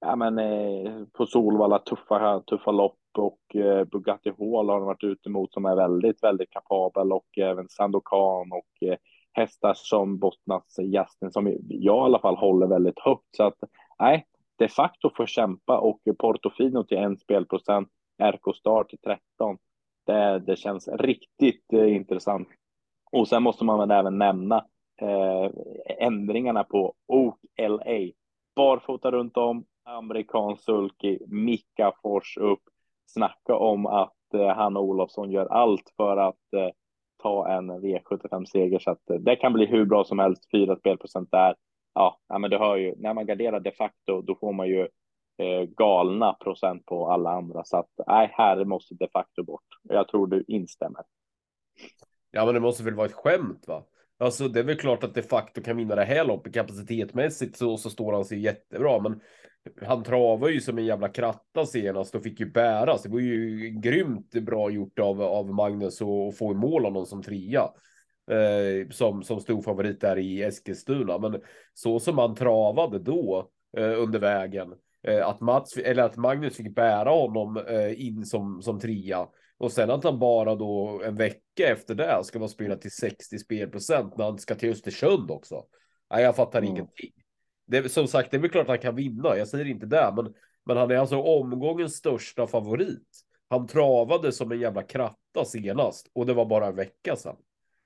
ja, 0.00 0.16
men, 0.16 0.36
på 1.12 1.26
Solvalla 1.26 1.78
tuffa, 1.78 2.40
tuffa 2.40 2.70
lopp 2.70 2.98
och 3.18 3.40
Bugatti 3.92 4.30
Hall 4.38 4.68
har 4.68 4.78
den 4.78 4.86
varit 4.86 5.04
ute 5.04 5.28
mot 5.28 5.52
som 5.52 5.64
är 5.64 5.76
väldigt, 5.76 6.22
väldigt 6.22 6.50
kapabel 6.50 7.12
och 7.12 7.38
även 7.38 7.68
Sandokan 7.68 8.52
och 8.52 8.98
hästar 9.32 9.74
som 9.76 10.18
Bottnas 10.18 10.78
Justin 10.78 11.30
som 11.30 11.56
jag 11.68 11.96
i 11.96 12.04
alla 12.04 12.18
fall 12.18 12.36
håller 12.36 12.66
väldigt 12.66 12.98
högt. 12.98 13.36
Så 13.36 13.42
att 13.42 13.58
nej, 13.98 14.26
de 14.58 14.68
facto 14.68 15.10
får 15.16 15.26
kämpa 15.26 15.78
och 15.78 16.00
Portofino 16.18 16.84
till 16.84 16.98
en 16.98 17.18
spelprocent, 17.18 17.88
RK 18.22 18.56
Star 18.56 18.84
till 18.84 18.98
13. 18.98 19.58
Det, 20.06 20.38
det 20.38 20.56
känns 20.56 20.88
riktigt 20.88 21.72
eh, 21.72 21.96
intressant 21.96 22.48
och 23.12 23.28
sen 23.28 23.42
måste 23.42 23.64
man 23.64 23.78
väl 23.78 23.90
även 23.90 24.18
nämna 24.18 24.64
eh, 25.00 25.50
ändringarna 25.98 26.64
på 26.64 26.94
Oak 27.06 27.38
LA. 27.60 28.12
Barfota 28.56 29.10
runt 29.10 29.36
om, 29.36 29.64
amerikansk 29.84 30.64
sulky, 30.64 31.18
Mika 31.26 31.92
Fors 32.02 32.36
upp. 32.36 32.62
Snacka 33.06 33.56
om 33.56 33.86
att 33.86 34.34
eh, 34.34 34.48
Hanna 34.48 34.80
Olofsson 34.80 35.30
gör 35.30 35.46
allt 35.46 35.92
för 35.96 36.16
att 36.16 36.54
eh, 36.56 36.68
ta 37.22 37.48
en 37.48 37.70
V75-seger. 37.70 38.78
Så 38.78 38.90
att 38.90 39.10
eh, 39.10 39.16
det 39.16 39.36
kan 39.36 39.52
bli 39.52 39.66
hur 39.66 39.84
bra 39.84 40.04
som 40.04 40.18
helst. 40.18 40.50
Fyra 40.50 40.76
spelprocent 40.76 41.28
där. 41.30 41.54
Ja, 41.94 42.20
ja, 42.28 42.38
men 42.38 42.50
du 42.50 42.58
hör 42.58 42.76
ju, 42.76 42.94
när 42.96 43.14
man 43.14 43.26
garderar 43.26 43.60
de 43.60 43.72
facto, 43.72 44.22
då 44.22 44.34
får 44.34 44.52
man 44.52 44.68
ju 44.68 44.80
eh, 45.38 45.62
galna 45.76 46.32
procent 46.32 46.86
på 46.86 47.10
alla 47.10 47.30
andra. 47.30 47.64
Så 47.64 47.76
att 47.76 47.90
nej, 48.06 48.30
här 48.32 48.64
måste 48.64 48.94
de 48.94 49.08
facto 49.12 49.44
bort. 49.44 49.64
Jag 49.82 50.08
tror 50.08 50.26
du 50.26 50.44
instämmer. 50.48 51.02
Ja, 52.30 52.44
men 52.44 52.54
det 52.54 52.60
måste 52.60 52.84
väl 52.84 52.94
vara 52.94 53.06
ett 53.06 53.12
skämt, 53.12 53.64
va? 53.68 53.84
Alltså, 54.18 54.48
det 54.48 54.60
är 54.60 54.64
väl 54.64 54.76
klart 54.76 55.04
att 55.04 55.14
de 55.14 55.22
facto 55.22 55.62
kan 55.62 55.76
vinna 55.76 55.94
det 55.94 56.04
här 56.04 56.24
loppet 56.24 56.54
kapacitetmässigt 56.54 57.56
så, 57.56 57.76
så 57.76 57.90
står 57.90 58.12
han 58.12 58.24
sig 58.24 58.38
jättebra, 58.38 59.00
men 59.00 59.20
han 59.82 60.02
travar 60.02 60.48
ju 60.48 60.60
som 60.60 60.78
en 60.78 60.84
jävla 60.84 61.08
kratta 61.08 61.66
senast 61.66 62.14
och 62.14 62.22
fick 62.22 62.40
ju 62.40 62.46
bäras. 62.46 63.02
Det 63.02 63.08
var 63.08 63.20
ju 63.20 63.70
grymt 63.70 64.30
bra 64.30 64.70
gjort 64.70 64.98
av, 64.98 65.22
av 65.22 65.54
Magnus 65.54 66.02
att 66.02 66.38
få 66.38 66.52
i 66.52 66.54
mål 66.54 66.84
honom 66.84 67.06
som 67.06 67.22
trea. 67.22 67.68
Eh, 68.30 68.88
som, 68.90 69.22
som 69.22 69.40
stor 69.40 69.62
favorit 69.62 70.00
där 70.00 70.18
i 70.18 70.42
Eskilstuna. 70.42 71.18
Men 71.18 71.40
så 71.74 72.00
som 72.00 72.18
han 72.18 72.34
travade 72.34 72.98
då 72.98 73.50
eh, 73.76 74.02
under 74.02 74.18
vägen. 74.18 74.74
Eh, 75.02 75.28
att 75.28 75.40
Mats, 75.40 75.76
eller 75.76 76.02
att 76.02 76.16
Magnus 76.16 76.56
fick 76.56 76.74
bära 76.74 77.10
honom 77.10 77.56
eh, 77.56 78.06
in 78.06 78.26
som, 78.26 78.62
som 78.62 78.80
trea. 78.80 79.28
Och 79.58 79.72
sen 79.72 79.90
att 79.90 80.04
han 80.04 80.18
bara 80.18 80.54
då 80.54 81.02
en 81.04 81.14
vecka 81.14 81.68
efter 81.68 81.94
det 81.94 82.24
ska 82.24 82.38
vara 82.38 82.48
spela 82.48 82.76
till 82.76 82.90
60 82.90 83.38
spelprocent 83.38 84.16
när 84.16 84.24
han 84.24 84.38
ska 84.38 84.54
till 84.54 84.70
Östersund 84.70 85.30
också. 85.30 85.64
Nej, 86.10 86.24
jag 86.24 86.36
fattar 86.36 86.58
mm. 86.58 86.70
ingenting. 86.70 87.12
Det 87.66 87.78
är 87.78 87.88
som 87.88 88.08
sagt, 88.08 88.30
det 88.30 88.36
är 88.36 88.40
väl 88.40 88.50
klart 88.50 88.62
att 88.62 88.68
han 88.68 88.78
kan 88.78 88.94
vinna. 88.94 89.36
Jag 89.36 89.48
säger 89.48 89.64
inte 89.64 89.86
det, 89.86 90.12
men, 90.16 90.34
men 90.66 90.76
han 90.76 90.90
är 90.90 90.96
alltså 90.96 91.16
omgångens 91.16 91.94
största 91.94 92.46
favorit. 92.46 93.08
Han 93.48 93.66
travade 93.66 94.32
som 94.32 94.52
en 94.52 94.60
jävla 94.60 94.82
kratta 94.82 95.44
senast 95.44 96.10
och 96.12 96.26
det 96.26 96.34
var 96.34 96.44
bara 96.44 96.66
en 96.66 96.76
vecka 96.76 97.16
sedan. 97.16 97.36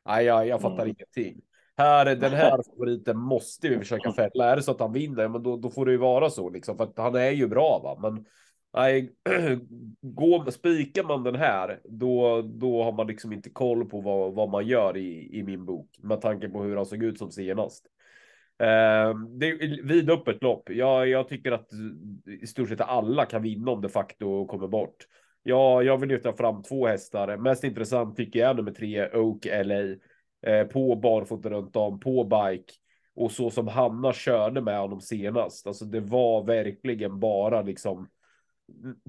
Nej, 0.06 0.24
jag, 0.24 0.46
jag 0.46 0.60
fattar 0.60 0.82
mm. 0.84 0.88
ingenting. 0.88 1.42
Här, 1.76 2.16
den 2.16 2.32
här 2.32 2.62
favoriten 2.62 3.18
måste 3.18 3.68
vi 3.68 3.78
försöka 3.78 4.12
fälla. 4.12 4.44
Är 4.44 4.56
det 4.56 4.62
så 4.62 4.70
att 4.70 4.80
han 4.80 4.92
vinner, 4.92 5.28
men 5.28 5.42
då, 5.42 5.56
då 5.56 5.70
får 5.70 5.86
det 5.86 5.92
ju 5.92 5.98
vara 5.98 6.30
så 6.30 6.50
liksom, 6.50 6.76
för 6.76 6.84
att 6.84 6.98
han 6.98 7.14
är 7.14 7.30
ju 7.30 7.46
bra, 7.48 7.80
va? 7.84 8.10
Men 8.10 8.24
Nej, 8.76 9.12
går, 10.00 10.50
spikar 10.50 11.04
man 11.04 11.22
den 11.22 11.34
här, 11.34 11.80
då, 11.84 12.42
då 12.42 12.82
har 12.82 12.92
man 12.92 13.06
liksom 13.06 13.32
inte 13.32 13.50
koll 13.50 13.88
på 13.88 14.00
vad, 14.00 14.32
vad 14.32 14.48
man 14.48 14.66
gör 14.66 14.96
i, 14.96 15.38
i 15.38 15.42
min 15.42 15.64
bok 15.64 15.98
med 16.02 16.20
tanke 16.20 16.48
på 16.48 16.62
hur 16.62 16.76
han 16.76 16.86
såg 16.86 17.02
ut 17.02 17.18
som 17.18 17.30
senast. 17.30 17.86
Eh, 18.58 19.18
det 19.38 19.48
är 19.48 19.82
vidöppet 19.82 20.42
lopp. 20.42 20.70
Jag, 20.70 21.08
jag 21.08 21.28
tycker 21.28 21.52
att 21.52 21.68
i 22.42 22.46
stort 22.46 22.68
sett 22.68 22.80
alla 22.80 23.26
kan 23.26 23.42
vinna 23.42 23.70
om 23.70 23.80
de 23.80 23.88
facto 23.88 24.46
kommer 24.46 24.68
bort. 24.68 24.96
Ja, 25.42 25.82
jag 25.82 25.98
vill 25.98 26.08
lyfta 26.08 26.32
fram 26.32 26.62
två 26.62 26.86
hästar. 26.86 27.36
Mest 27.36 27.64
intressant 27.64 28.16
tycker 28.16 28.38
jag 28.38 28.50
är 28.50 28.54
nummer 28.54 28.72
tre 28.72 29.08
Oak 29.08 29.46
LA 29.64 29.80
eh, 30.50 30.66
på 30.66 30.96
barfota 30.96 31.50
runt 31.50 31.76
om 31.76 32.00
på 32.00 32.24
bike 32.24 32.72
och 33.14 33.32
så 33.32 33.50
som 33.50 33.68
Hanna 33.68 34.12
körde 34.12 34.60
med 34.60 34.80
honom 34.80 35.00
senast. 35.00 35.66
Alltså 35.66 35.84
det 35.84 36.00
var 36.00 36.44
verkligen 36.44 37.20
bara 37.20 37.62
liksom 37.62 38.08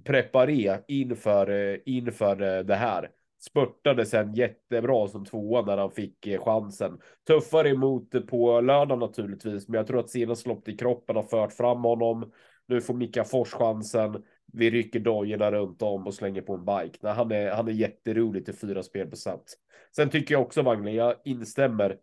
preparé 0.04 0.78
inför 0.88 1.50
eh, 1.50 1.80
inför 1.86 2.42
eh, 2.42 2.64
det 2.64 2.76
här. 2.76 3.10
Spurtade 3.40 4.06
sen 4.06 4.34
jättebra 4.34 5.08
som 5.08 5.26
tvåa 5.26 5.62
när 5.62 5.78
han 5.78 5.92
fick 5.92 6.28
eh, 6.28 6.44
chansen. 6.44 7.00
Tuffare 7.28 7.70
emot 7.70 8.16
eh, 8.16 8.22
på 8.22 8.62
lördag 8.62 9.00
naturligtvis, 9.00 9.68
men 9.68 9.78
jag 9.78 9.88
tror 9.88 10.00
att 10.00 10.10
senaste 10.10 10.50
loppet 10.50 10.74
i 10.74 10.78
kroppen 10.78 11.16
har 11.16 11.24
fört 11.24 11.54
fram 11.54 11.84
honom. 11.84 12.32
Nu 12.68 12.82
får 12.82 12.94
Mika 12.94 13.24
Fors 13.24 13.54
chansen. 13.54 14.24
Vi 14.54 14.70
rycker 14.70 15.00
dojorna 15.00 15.52
runt 15.52 15.82
om 15.82 16.08
och 16.08 16.14
slänger 16.14 16.42
på 16.42 16.54
en 16.54 16.66
bike. 16.66 17.00
Nej, 17.02 17.14
han 17.14 17.32
är, 17.32 17.52
han 17.52 17.68
är 17.68 17.72
jätterolig 17.72 18.46
till 18.46 18.56
fyra 18.56 18.84
spelprocent. 18.84 19.58
Sen 19.96 20.10
tycker 20.10 20.36
jag 20.36 20.42
också 20.42 20.64
Magne, 20.64 20.92
jag 20.92 21.16
instämmer 21.26 21.98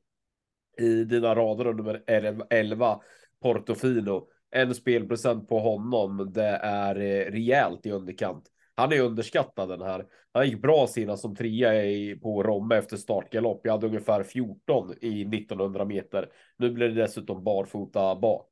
i 0.79 1.05
dina 1.05 1.35
rader 1.35 1.73
nummer 1.73 2.03
11, 2.51 3.01
Portofino. 3.42 4.29
En 4.51 4.75
spelprocent 4.75 5.49
på 5.49 5.59
honom, 5.59 6.33
det 6.33 6.61
är 6.62 6.97
eh, 6.97 7.31
rejält 7.31 7.87
i 7.87 7.90
underkant. 7.90 8.51
Han 8.77 8.93
är 8.93 9.01
underskattad 9.01 9.69
den 9.69 9.83
här. 9.83 10.07
Han 10.33 10.47
gick 10.47 10.63
bra 10.63 10.87
sina 10.87 11.17
som 11.17 11.37
trea 11.37 11.85
i, 11.85 12.17
på 12.23 12.43
Romme 12.43 12.77
efter 12.77 12.97
startgalopp. 12.97 13.61
Jag 13.65 13.73
hade 13.73 13.87
ungefär 13.87 14.23
14 14.23 14.95
i 15.01 15.23
1900 15.23 15.85
meter. 15.85 16.33
Nu 16.57 16.71
blir 16.71 16.89
det 16.89 17.03
dessutom 17.03 17.45
barfota 17.45 18.17
bak. 18.17 18.49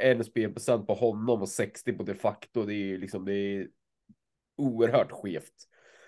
En 0.00 0.24
spelprocent 0.24 0.86
på 0.86 0.94
honom 0.94 1.42
och 1.42 1.48
60 1.48 1.92
på 1.92 2.02
de 2.02 2.14
facto. 2.14 2.64
Det 2.64 2.74
är 2.74 2.84
ju 2.84 2.98
liksom, 2.98 3.24
det 3.24 3.32
är 3.34 3.68
oerhört 4.56 5.12
skevt. 5.12 5.54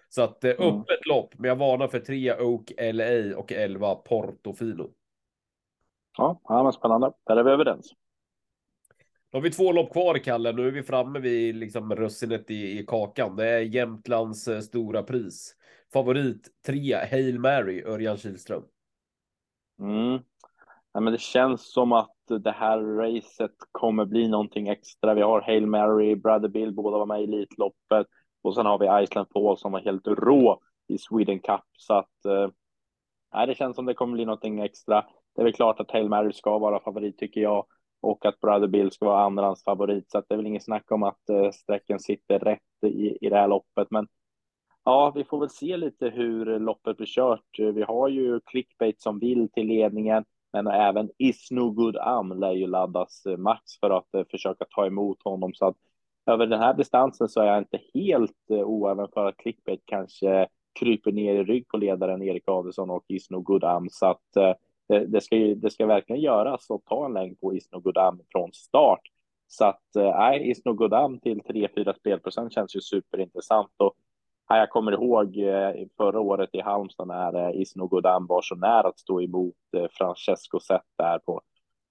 Så 0.09 0.23
att 0.23 0.45
eh, 0.45 0.51
mm. 0.51 0.81
öppet 0.81 1.07
lopp, 1.07 1.35
men 1.39 1.49
jag 1.49 1.57
varnar 1.57 1.89
för 1.89 2.01
3 2.01 2.35
Oak 2.41 2.73
LA 2.79 3.37
och 3.37 3.53
11 3.53 3.95
Portofino. 3.95 4.91
Ja, 6.19 6.41
ja 6.45 6.63
men 6.63 6.73
spännande. 6.73 7.13
Där 7.27 7.37
är 7.37 7.45
vi 7.45 7.51
överens. 7.51 7.93
Då 9.33 9.39
har 9.39 9.43
vi 9.43 9.51
två 9.51 9.73
lopp 9.73 9.93
kvar, 9.93 10.19
Kalle. 10.19 10.53
Nu 10.53 10.69
är 10.69 10.73
vi 10.73 10.83
framme 10.83 11.19
vid 11.19 11.55
liksom 11.55 11.95
russinet 11.95 12.51
i, 12.51 12.79
i 12.79 12.87
kakan. 12.87 13.37
Det 13.37 13.49
är 13.49 13.61
Jämtlands 13.61 14.49
eh, 14.49 14.61
stora 14.61 15.03
pris. 15.03 15.55
Favorit 15.93 16.49
3, 16.67 16.95
Hail 17.11 17.39
Mary, 17.39 17.83
Örjan 17.83 18.17
Kihlström. 18.17 18.63
Mm. 19.81 20.19
Ja, 20.93 21.01
men 21.01 21.13
det 21.13 21.21
känns 21.21 21.73
som 21.73 21.93
att 21.93 22.17
det 22.29 22.51
här 22.51 22.79
racet 22.81 23.55
kommer 23.73 24.05
bli 24.05 24.29
någonting 24.29 24.69
extra. 24.69 25.15
Vi 25.15 25.23
har 25.23 25.41
Hail 25.41 25.67
Mary, 25.67 26.15
Brother 26.15 26.49
Bill, 26.49 26.75
båda 26.75 26.99
var 26.99 27.07
med 27.07 27.21
i 27.21 27.25
Elitloppet. 27.25 28.07
Och 28.43 28.55
sen 28.55 28.67
har 28.67 28.79
vi 28.79 29.05
Iceland 29.05 29.31
Paul 29.31 29.59
som 29.59 29.73
var 29.73 29.81
helt 29.81 30.07
rå 30.07 30.61
i 30.89 30.99
Sweden 30.99 31.39
Cup. 31.41 31.65
Så 31.77 31.95
att 31.95 32.25
eh, 32.25 33.47
det 33.47 33.55
känns 33.55 33.77
som 33.77 33.87
det 33.87 33.95
kommer 33.95 34.13
bli 34.13 34.25
någonting 34.25 34.61
extra. 34.61 35.05
Det 35.35 35.43
är 35.43 35.45
väl 35.45 35.55
klart 35.55 35.81
att 35.81 35.91
Hail 35.91 36.09
Mary 36.09 36.33
ska 36.33 36.59
vara 36.59 36.81
favorit 36.81 37.19
tycker 37.19 37.41
jag 37.41 37.67
och 38.03 38.27
att 38.27 38.41
Brother 38.41 38.67
Bill 38.67 38.91
ska 38.91 39.07
vara 39.07 39.25
andrans 39.25 39.65
favorit. 39.65 40.11
Så 40.11 40.19
att 40.19 40.25
det 40.29 40.35
är 40.35 40.37
väl 40.37 40.47
inget 40.47 40.65
snack 40.65 40.93
om 40.93 41.03
att 41.03 41.29
eh, 41.29 41.51
sträcken 41.51 42.01
sitter 42.01 42.39
rätt 42.39 42.85
i, 42.87 43.27
i 43.27 43.29
det 43.29 43.37
här 43.37 43.49
loppet. 43.49 43.91
Men 43.91 44.09
ja, 44.85 45.13
vi 45.15 45.25
får 45.25 45.41
väl 45.41 45.51
se 45.51 45.77
lite 45.77 46.09
hur 46.09 46.59
loppet 46.59 46.97
blir 46.97 47.07
kört. 47.07 47.59
Vi 47.59 47.83
har 47.83 48.09
ju 48.09 48.41
clickbait 48.41 49.01
som 49.01 49.19
vill 49.19 49.49
till 49.53 49.67
ledningen, 49.67 50.25
men 50.53 50.67
även 50.67 51.11
Is 51.19 51.51
No 51.51 51.71
Good 51.71 51.97
Am 51.97 52.41
lär 52.41 52.53
ju 52.53 52.67
laddas 52.67 53.27
eh, 53.27 53.37
max 53.37 53.63
för 53.81 53.91
att 53.91 54.15
eh, 54.15 54.25
försöka 54.31 54.65
ta 54.71 54.87
emot 54.87 55.23
honom. 55.23 55.55
Så 55.55 55.67
att 55.67 55.77
över 56.27 56.47
den 56.47 56.61
här 56.61 56.75
distansen 56.75 57.29
så 57.29 57.41
är 57.41 57.47
jag 57.47 57.59
inte 57.59 57.81
helt 57.95 58.51
eh, 58.51 58.63
oäven 58.63 59.09
för 59.15 59.27
att 59.27 59.37
clickbait 59.37 59.83
kanske 59.85 60.49
kryper 60.81 61.13
ner 61.13 61.35
i 61.35 61.45
rygg 61.45 61.69
på 61.69 61.77
ledaren 61.77 62.23
Erik 62.23 62.49
Adelsson 62.49 62.91
och 62.91 63.05
Is 63.09 63.31
No 63.31 63.41
Good 63.41 63.65
Am. 63.65 63.89
Så 63.91 64.07
att 64.07 64.37
eh, 64.37 64.55
det, 64.93 65.07
det, 65.07 65.21
ska 65.21 65.37
ju, 65.37 65.55
det 65.55 65.71
ska 65.71 65.87
verkligen 65.87 66.23
göras 66.23 66.71
och 66.71 66.85
ta 66.85 67.07
en 67.07 67.13
längd 67.13 67.41
på 67.41 67.55
Isno 67.55 67.81
Godam 67.81 68.21
från 68.33 68.53
start. 68.53 69.01
Så 69.47 69.65
att 69.65 69.97
eh, 69.97 70.51
Isno 70.51 70.73
Godam 70.73 71.21
till 71.21 71.41
3-4 71.41 71.95
spelprocent 71.99 72.53
känns 72.53 72.77
ju 72.77 72.81
superintressant. 72.81 73.73
Och 73.77 73.95
eh, 74.51 74.57
jag 74.57 74.71
kommer 74.71 74.93
ihåg 74.93 75.39
eh, 75.39 75.87
förra 75.97 76.21
året 76.21 76.51
i 76.53 76.61
Halmstad 76.61 77.09
när 77.09 77.49
eh, 77.49 77.61
Isno 77.61 77.87
Godam 77.87 78.27
var 78.27 78.43
så 78.43 78.55
nära 78.55 78.89
att 78.89 78.99
stå 78.99 79.21
emot 79.21 79.55
eh, 79.77 79.87
Francesco 79.91 80.61
Zet 80.61 80.83
där 80.99 81.19
på, 81.19 81.41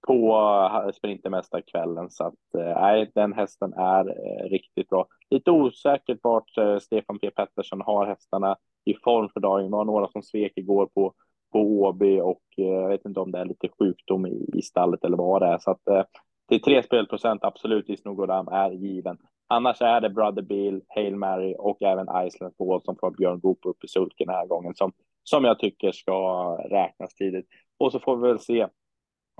på 0.06 0.38
eh, 0.86 0.92
Sprintermästarkvällen. 0.92 2.10
Så 2.10 2.24
att 2.24 2.54
eh, 2.58 2.80
nej, 2.80 3.10
den 3.14 3.32
hästen 3.32 3.72
är 3.72 4.04
riktigt 4.48 4.88
bra. 4.88 5.06
Lite 5.30 5.50
osäkert 5.50 6.18
vart 6.22 6.82
Stefan 6.82 7.18
P 7.18 7.30
Pettersson 7.30 7.80
har 7.80 8.06
hästarna 8.06 8.56
i 8.84 8.94
form 8.94 9.28
för 9.28 9.40
dagen. 9.40 9.64
Det 9.64 9.76
var 9.76 9.84
några 9.84 10.08
som 10.08 10.22
svek 10.22 10.52
igår 10.56 10.86
på 10.94 11.14
på 11.52 11.60
Åby 11.60 12.20
och 12.20 12.42
eh, 12.58 12.64
jag 12.64 12.88
vet 12.88 13.04
inte 13.04 13.20
om 13.20 13.30
det 13.30 13.38
är 13.38 13.44
lite 13.44 13.68
sjukdom 13.78 14.26
i, 14.26 14.50
i 14.54 14.62
stallet 14.62 15.04
eller 15.04 15.16
vad 15.16 15.42
det 15.42 15.46
är. 15.46 15.58
Så 15.58 15.70
att 15.70 15.88
eh, 15.88 16.02
till 16.48 16.62
tre 16.62 16.82
spelprocent 16.82 17.44
absolut 17.44 17.90
i 17.90 17.96
Snogodam 17.96 18.48
är 18.48 18.70
given. 18.70 19.18
Annars 19.48 19.82
är 19.82 20.00
det 20.00 20.10
Brother 20.10 20.42
Bill, 20.42 20.82
Hail 20.88 21.16
Mary 21.16 21.54
och 21.58 21.82
även 21.82 22.26
Iceland 22.26 22.54
Fall 22.56 22.82
som 22.84 22.96
får 22.96 23.10
Björn 23.10 23.40
Goop 23.40 23.58
upp 23.66 23.84
i 23.84 23.88
sulken 23.88 24.26
den 24.26 24.36
här 24.36 24.46
gången 24.46 24.74
som, 24.74 24.92
som 25.22 25.44
jag 25.44 25.58
tycker 25.58 25.92
ska 25.92 26.56
räknas 26.70 27.14
tidigt. 27.14 27.46
Och 27.78 27.92
så 27.92 27.98
får 27.98 28.16
vi 28.16 28.28
väl 28.28 28.38
se 28.38 28.68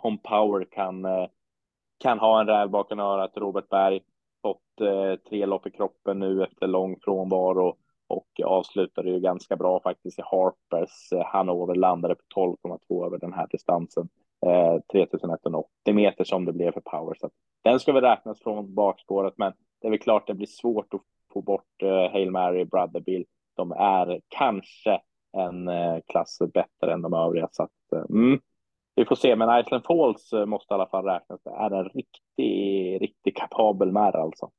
om 0.03 0.19
Power 0.19 0.67
kan, 0.71 1.05
eh, 1.05 1.27
kan 1.99 2.19
ha 2.19 2.41
en 2.41 2.47
räv 2.47 2.71
bakom 2.71 3.01
örat. 3.01 3.37
Robert 3.37 3.69
Berg 3.69 4.01
fått 4.43 4.81
eh, 4.81 5.15
tre 5.29 5.47
lopp 5.47 5.67
i 5.67 5.71
kroppen 5.71 6.19
nu 6.19 6.45
efter 6.45 6.67
lång 6.67 6.97
frånvaro 7.05 7.77
och 8.13 8.41
avslutade 8.45 9.11
ju 9.11 9.21
ganska 9.21 9.57
bra 9.57 9.81
faktiskt 9.81 10.19
i 10.19 10.23
Harpers. 10.23 11.13
Eh, 11.13 11.25
Hanover 11.25 11.75
landade 11.75 12.15
på 12.15 12.23
12,2 12.59 13.07
över 13.07 13.19
den 13.19 13.33
här 13.33 13.47
distansen. 13.51 14.09
Eh, 14.47 14.81
3180 14.93 15.95
meter 15.95 16.25
som 16.25 16.45
det 16.45 16.53
blev 16.53 16.73
för 16.73 16.81
Power. 16.81 17.15
Så 17.21 17.31
den 17.65 17.81
ska 17.81 17.93
väl 17.93 18.03
räknas 18.03 18.41
från 18.43 18.75
bakspåret, 18.75 19.35
men 19.37 19.53
det 19.81 19.87
är 19.87 19.91
väl 19.91 19.99
klart 19.99 20.27
det 20.27 20.35
blir 20.35 20.47
svårt 20.47 20.95
att 20.95 21.01
få 21.33 21.43
bort 21.43 21.83
eh, 21.83 22.13
Hail 22.13 22.31
Mary, 22.31 22.65
Brother 22.65 23.01
Bill. 23.01 23.25
De 23.57 23.73
är 23.73 24.21
kanske 24.29 25.01
en 25.37 25.69
eh, 25.69 25.99
klass 26.07 26.39
bättre 26.55 26.93
än 26.93 27.03
de 27.03 27.15
övriga, 27.15 27.49
så 27.53 27.63
att 27.63 27.93
eh, 27.93 28.05
mm, 28.11 28.41
vi 28.95 29.05
får 29.05 29.17
se. 29.17 29.37
Men 29.37 29.61
Iceland 29.61 29.85
Falls 29.85 30.33
eh, 30.33 30.47
måste 30.47 30.75
i 30.75 30.75
alla 30.75 30.87
fall 30.87 31.05
räknas. 31.05 31.41
Det 31.43 31.51
är 31.51 31.71
en 31.71 31.85
riktig, 31.85 33.03
riktigt 33.03 33.37
kapabel 33.37 33.93
mär 33.93 34.17
alltså. 34.17 34.51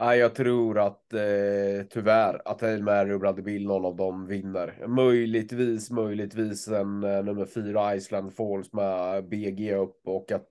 Nej, 0.00 0.18
jag 0.18 0.34
tror 0.34 0.78
att 0.78 1.12
eh, 1.12 1.86
tyvärr 1.90 2.42
att 2.44 2.60
Hail 2.60 2.82
Mary 2.82 3.12
och 3.12 3.20
Bradley 3.20 3.44
Bill, 3.44 3.66
någon 3.66 3.84
av 3.84 3.96
dem 3.96 4.26
vinner. 4.26 4.86
Möjligtvis, 4.86 5.90
möjligtvis 5.90 6.68
en 6.68 7.04
eh, 7.04 7.24
nummer 7.24 7.46
fyra 7.46 7.96
Iceland 7.96 8.34
Falls 8.34 8.72
med 8.72 9.28
BG 9.28 9.74
upp 9.74 10.00
och 10.04 10.32
att 10.32 10.48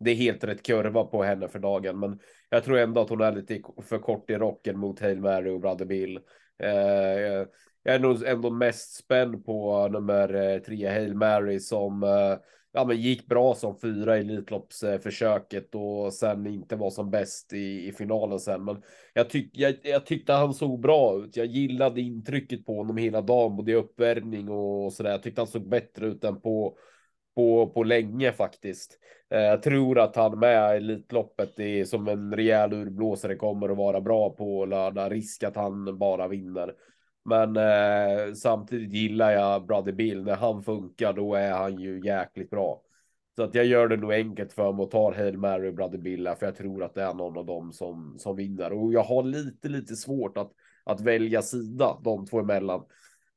det 0.00 0.10
är 0.10 0.14
helt 0.14 0.44
rätt 0.44 0.62
kurva 0.62 1.04
på 1.04 1.22
henne 1.22 1.48
för 1.48 1.58
dagen. 1.58 2.00
Men 2.00 2.18
jag 2.50 2.64
tror 2.64 2.78
ändå 2.78 3.00
att 3.00 3.08
hon 3.08 3.20
är 3.20 3.32
lite 3.32 3.62
för 3.82 3.98
kort 3.98 4.30
i 4.30 4.34
rocken 4.34 4.78
mot 4.78 5.00
Hail 5.00 5.20
Mary 5.20 5.50
och 5.50 5.60
Bradley 5.60 5.88
Bill. 5.88 6.20
Eh, 6.62 7.46
jag 7.82 7.94
är 7.94 7.98
nog 7.98 8.26
ändå 8.26 8.50
mest 8.50 8.96
spänd 8.96 9.44
på 9.46 9.88
nummer 9.88 10.34
eh, 10.34 10.58
tre 10.58 10.88
Hail 10.88 11.14
Mary 11.14 11.60
som 11.60 12.02
eh, 12.02 12.36
ja, 12.72 12.84
men 12.84 13.00
gick 13.00 13.26
bra 13.26 13.54
som 13.54 13.78
fyra 13.80 14.18
i 14.18 14.20
Elitloppsförsöket 14.20 15.74
och 15.74 16.14
sen 16.14 16.46
inte 16.46 16.76
var 16.76 16.90
som 16.90 17.10
bäst 17.10 17.52
i, 17.52 17.88
i 17.88 17.92
finalen 17.92 18.40
sen. 18.40 18.64
Men 18.64 18.82
jag, 19.14 19.30
tyck, 19.30 19.50
jag, 19.52 19.74
jag 19.82 20.06
tyckte 20.06 20.32
han 20.32 20.54
såg 20.54 20.80
bra 20.80 21.18
ut. 21.18 21.36
Jag 21.36 21.46
gillade 21.46 22.00
intrycket 22.00 22.66
på 22.66 22.76
honom 22.76 22.96
hela 22.96 23.20
dagen, 23.20 23.56
både 23.56 23.72
i 23.72 23.74
uppvärmning 23.74 24.48
och 24.48 24.92
så 24.92 25.02
där. 25.02 25.10
Jag 25.10 25.22
tyckte 25.22 25.40
han 25.40 25.48
såg 25.48 25.68
bättre 25.68 26.06
ut 26.06 26.24
än 26.24 26.40
på 26.40 26.78
på, 27.38 27.66
på 27.66 27.82
länge 27.82 28.32
faktiskt. 28.32 28.98
Eh, 29.30 29.40
jag 29.40 29.62
tror 29.62 29.98
att 29.98 30.16
han 30.16 30.38
med 30.38 30.76
Elitloppet 30.76 31.58
är 31.60 31.84
som 31.84 32.08
en 32.08 32.36
rejäl 32.36 32.72
urblåsare 32.72 33.36
kommer 33.36 33.68
att 33.68 33.76
vara 33.76 34.00
bra 34.00 34.30
på 34.30 34.66
lördag. 34.66 35.12
Risk 35.12 35.42
att 35.42 35.56
han 35.56 35.98
bara 35.98 36.28
vinner. 36.28 36.74
Men 37.28 37.56
eh, 37.56 38.34
samtidigt 38.34 38.92
gillar 38.92 39.30
jag 39.30 39.66
Brother 39.66 39.92
Bill. 39.92 40.24
När 40.24 40.36
han 40.36 40.62
funkar, 40.62 41.12
då 41.12 41.34
är 41.34 41.52
han 41.52 41.78
ju 41.78 42.00
jäkligt 42.04 42.50
bra. 42.50 42.82
Så 43.36 43.42
att 43.42 43.54
jag 43.54 43.66
gör 43.66 43.88
det 43.88 43.96
nog 43.96 44.12
enkelt 44.12 44.52
för 44.52 44.72
mig 44.72 44.82
och 44.82 44.90
tar 44.90 45.12
Hail 45.12 45.38
Mary 45.38 45.70
Brother 45.70 45.98
Bill, 45.98 46.34
för 46.38 46.46
jag 46.46 46.56
tror 46.56 46.84
att 46.84 46.94
det 46.94 47.02
är 47.02 47.14
någon 47.14 47.38
av 47.38 47.46
dem 47.46 47.72
som, 47.72 48.18
som 48.18 48.36
vinner. 48.36 48.72
Och 48.72 48.92
jag 48.92 49.02
har 49.02 49.22
lite, 49.22 49.68
lite 49.68 49.96
svårt 49.96 50.36
att, 50.36 50.52
att 50.84 51.00
välja 51.00 51.42
sida 51.42 51.98
de 52.04 52.26
två 52.26 52.38
emellan. 52.38 52.84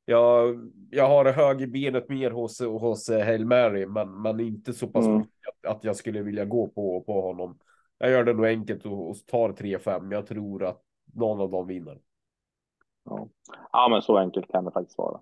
Jag, 0.05 0.71
jag 0.89 1.07
har 1.07 1.25
höger 1.25 1.67
benet 1.67 2.09
mer 2.09 2.31
hos, 2.31 2.61
hos 2.61 3.09
Hail 3.09 3.45
Mary, 3.45 3.85
men, 3.85 4.21
men 4.21 4.39
inte 4.39 4.73
så 4.73 4.87
pass 4.87 5.05
mm. 5.05 5.21
att, 5.21 5.75
att 5.75 5.83
jag 5.83 5.95
skulle 5.95 6.21
vilja 6.21 6.45
gå 6.45 6.67
på, 6.67 7.01
på 7.01 7.21
honom. 7.21 7.57
Jag 7.97 8.11
gör 8.11 8.23
det 8.23 8.33
nog 8.33 8.45
enkelt 8.45 8.85
och, 8.85 9.09
och 9.09 9.15
tar 9.27 9.49
3-5. 9.49 10.13
Jag 10.13 10.27
tror 10.27 10.63
att 10.63 10.81
någon 11.13 11.41
av 11.41 11.51
dem 11.51 11.67
vinner. 11.67 11.99
Ja. 13.03 13.29
ja, 13.71 13.87
men 13.89 14.01
så 14.01 14.17
enkelt 14.17 14.51
kan 14.51 14.65
det 14.65 14.71
faktiskt 14.71 14.97
vara. 14.97 15.19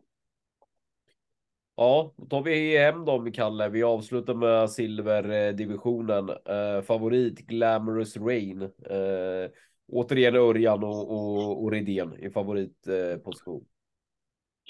Ja, 1.76 2.14
då 2.18 2.26
tar 2.26 2.42
vi 2.42 2.78
hem 2.78 3.06
dem, 3.06 3.32
Kalle. 3.32 3.70
Vi 3.70 3.84
avslutar 3.84 4.34
med 4.34 4.72
silverdivisionen. 4.72 6.30
Eh, 6.30 6.82
favorit 6.82 7.40
Glamorous 7.40 8.18
Rain. 8.18 8.62
Eh, 8.62 9.52
återigen 9.92 10.36
Örjan 10.36 10.84
och, 10.84 11.12
och, 11.12 11.64
och 11.64 11.72
Redén 11.72 12.16
i 12.20 12.30
favoritposition. 12.30 13.66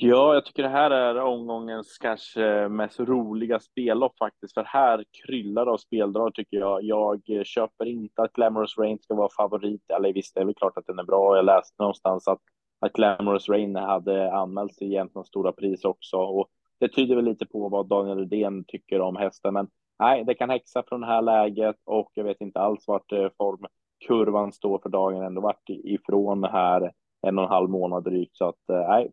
Ja, 0.02 0.34
jag 0.34 0.46
tycker 0.46 0.64
det 0.64 0.70
här 0.70 0.92
är 0.92 1.22
omgångens 1.22 1.98
kanske 1.98 2.68
mest 2.70 3.00
roliga 3.00 3.60
spellopp 3.60 4.18
faktiskt, 4.18 4.54
för 4.54 4.64
här 4.64 5.04
kryllar 5.24 5.66
av 5.68 5.78
speldrag 5.78 6.34
tycker 6.34 6.58
jag. 6.58 6.84
Jag 6.84 7.22
köper 7.46 7.86
inte 7.86 8.22
att 8.22 8.34
Glamorous 8.34 8.78
Rain 8.78 9.00
ska 9.00 9.16
vara 9.16 9.30
favorit, 9.38 9.90
eller 9.90 10.14
visst, 10.14 10.36
det 10.36 10.42
är 10.42 10.46
väl 10.46 10.56
klart 10.56 10.78
att 10.78 10.88
den 10.88 11.00
är 11.00 11.04
bra. 11.04 11.36
Jag 11.36 11.46
läste 11.46 11.76
någonstans 11.80 12.28
att, 12.28 12.42
att 12.80 12.94
Glamorous 12.94 13.50
Rain 13.50 13.76
hade 13.76 14.34
anmält 14.34 14.76
sig 14.76 14.88
egentligen 14.88 15.26
stora 15.26 15.52
pris 15.52 15.86
också 15.86 16.18
och 16.18 16.50
det 16.80 16.90
tyder 16.90 17.16
väl 17.16 17.26
lite 17.26 17.46
på 17.46 17.70
vad 17.70 17.88
Daniel 17.88 18.18
Rydén 18.18 18.64
tycker 18.68 19.02
om 19.02 19.16
hästen, 19.16 19.54
men 19.54 19.68
nej, 20.00 20.24
det 20.24 20.34
kan 20.34 20.50
häxa 20.50 20.84
från 20.88 21.02
det 21.02 21.08
här 21.08 21.22
läget 21.22 21.76
och 21.86 22.12
jag 22.14 22.24
vet 22.24 22.42
inte 22.42 22.60
alls 22.60 22.88
vart 22.88 23.12
eh, 23.12 23.28
formkurvan 23.38 24.52
står 24.52 24.80
för 24.80 24.90
dagen. 24.90 25.24
Ändå 25.24 25.42
varit 25.42 25.70
ifrån 25.70 26.44
här 26.44 26.92
en 27.28 27.38
och 27.38 27.44
en 27.44 27.50
halv 27.50 27.70
månad 27.70 28.04
drygt, 28.04 28.38
så 28.38 28.50
att 28.50 28.70
eh, 28.70 28.88
nej, 28.88 29.12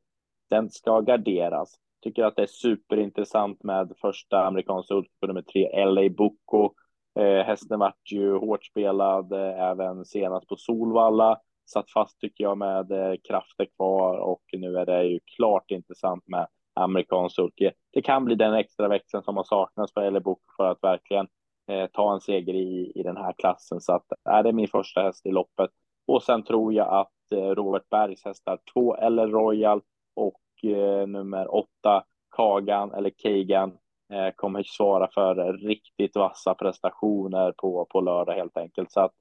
den 0.50 0.70
ska 0.70 1.00
garderas. 1.00 1.74
Tycker 2.02 2.24
att 2.24 2.36
det 2.36 2.42
är 2.42 2.46
superintressant 2.46 3.62
med 3.62 3.92
första 4.00 4.46
amerikanska 4.46 4.94
ultra 4.94 5.26
nummer 5.26 5.42
tre, 5.42 5.84
LA 5.84 6.08
Boko. 6.08 6.70
Eh, 7.18 7.46
hästen 7.46 7.78
vart 7.78 8.12
ju 8.12 8.36
hårt 8.36 8.64
spelad 8.64 9.32
eh, 9.32 9.60
även 9.60 10.04
senast 10.04 10.48
på 10.48 10.56
Solvalla. 10.56 11.40
Satt 11.66 11.90
fast 11.90 12.20
tycker 12.20 12.44
jag 12.44 12.58
med 12.58 12.92
eh, 12.92 13.14
krafter 13.28 13.66
kvar 13.76 14.18
och 14.18 14.42
nu 14.52 14.78
är 14.78 14.86
det 14.86 15.04
ju 15.04 15.20
klart 15.36 15.70
intressant 15.70 16.28
med 16.28 16.46
amerikansk 16.74 17.36
sulke. 17.36 17.72
Det 17.92 18.02
kan 18.02 18.24
bli 18.24 18.34
den 18.34 18.54
extra 18.54 18.88
växeln 18.88 19.22
som 19.22 19.36
har 19.36 19.44
saknats 19.44 19.92
för 19.92 20.10
LA 20.10 20.20
för 20.56 20.70
att 20.70 20.82
verkligen 20.82 21.28
eh, 21.70 21.86
ta 21.86 22.14
en 22.14 22.20
seger 22.20 22.54
i, 22.54 22.92
i 22.94 23.02
den 23.02 23.16
här 23.16 23.34
klassen. 23.38 23.80
Så 23.80 23.92
att 23.92 24.06
är 24.24 24.42
det 24.42 24.52
min 24.52 24.68
första 24.68 25.02
häst 25.02 25.26
i 25.26 25.30
loppet. 25.30 25.70
Och 26.06 26.22
sen 26.22 26.42
tror 26.42 26.72
jag 26.72 26.88
att 26.88 27.32
eh, 27.34 27.48
Robert 27.48 27.88
Bergs 27.90 28.24
hästar 28.24 28.58
två 28.72 28.96
eller 28.96 29.26
Royal 29.26 29.80
och 30.14 30.70
eh, 30.70 31.06
nummer 31.06 31.54
åtta, 31.54 32.04
Kagan 32.36 32.92
eller 32.92 33.10
Kagan, 33.10 33.78
eh, 34.12 34.34
kommer 34.36 34.62
svara 34.62 35.08
för 35.14 35.52
riktigt 35.52 36.16
vassa 36.16 36.54
prestationer 36.54 37.52
på, 37.52 37.86
på 37.90 38.00
lördag 38.00 38.34
helt 38.34 38.56
enkelt. 38.56 38.92
Så 38.92 39.00
att 39.00 39.12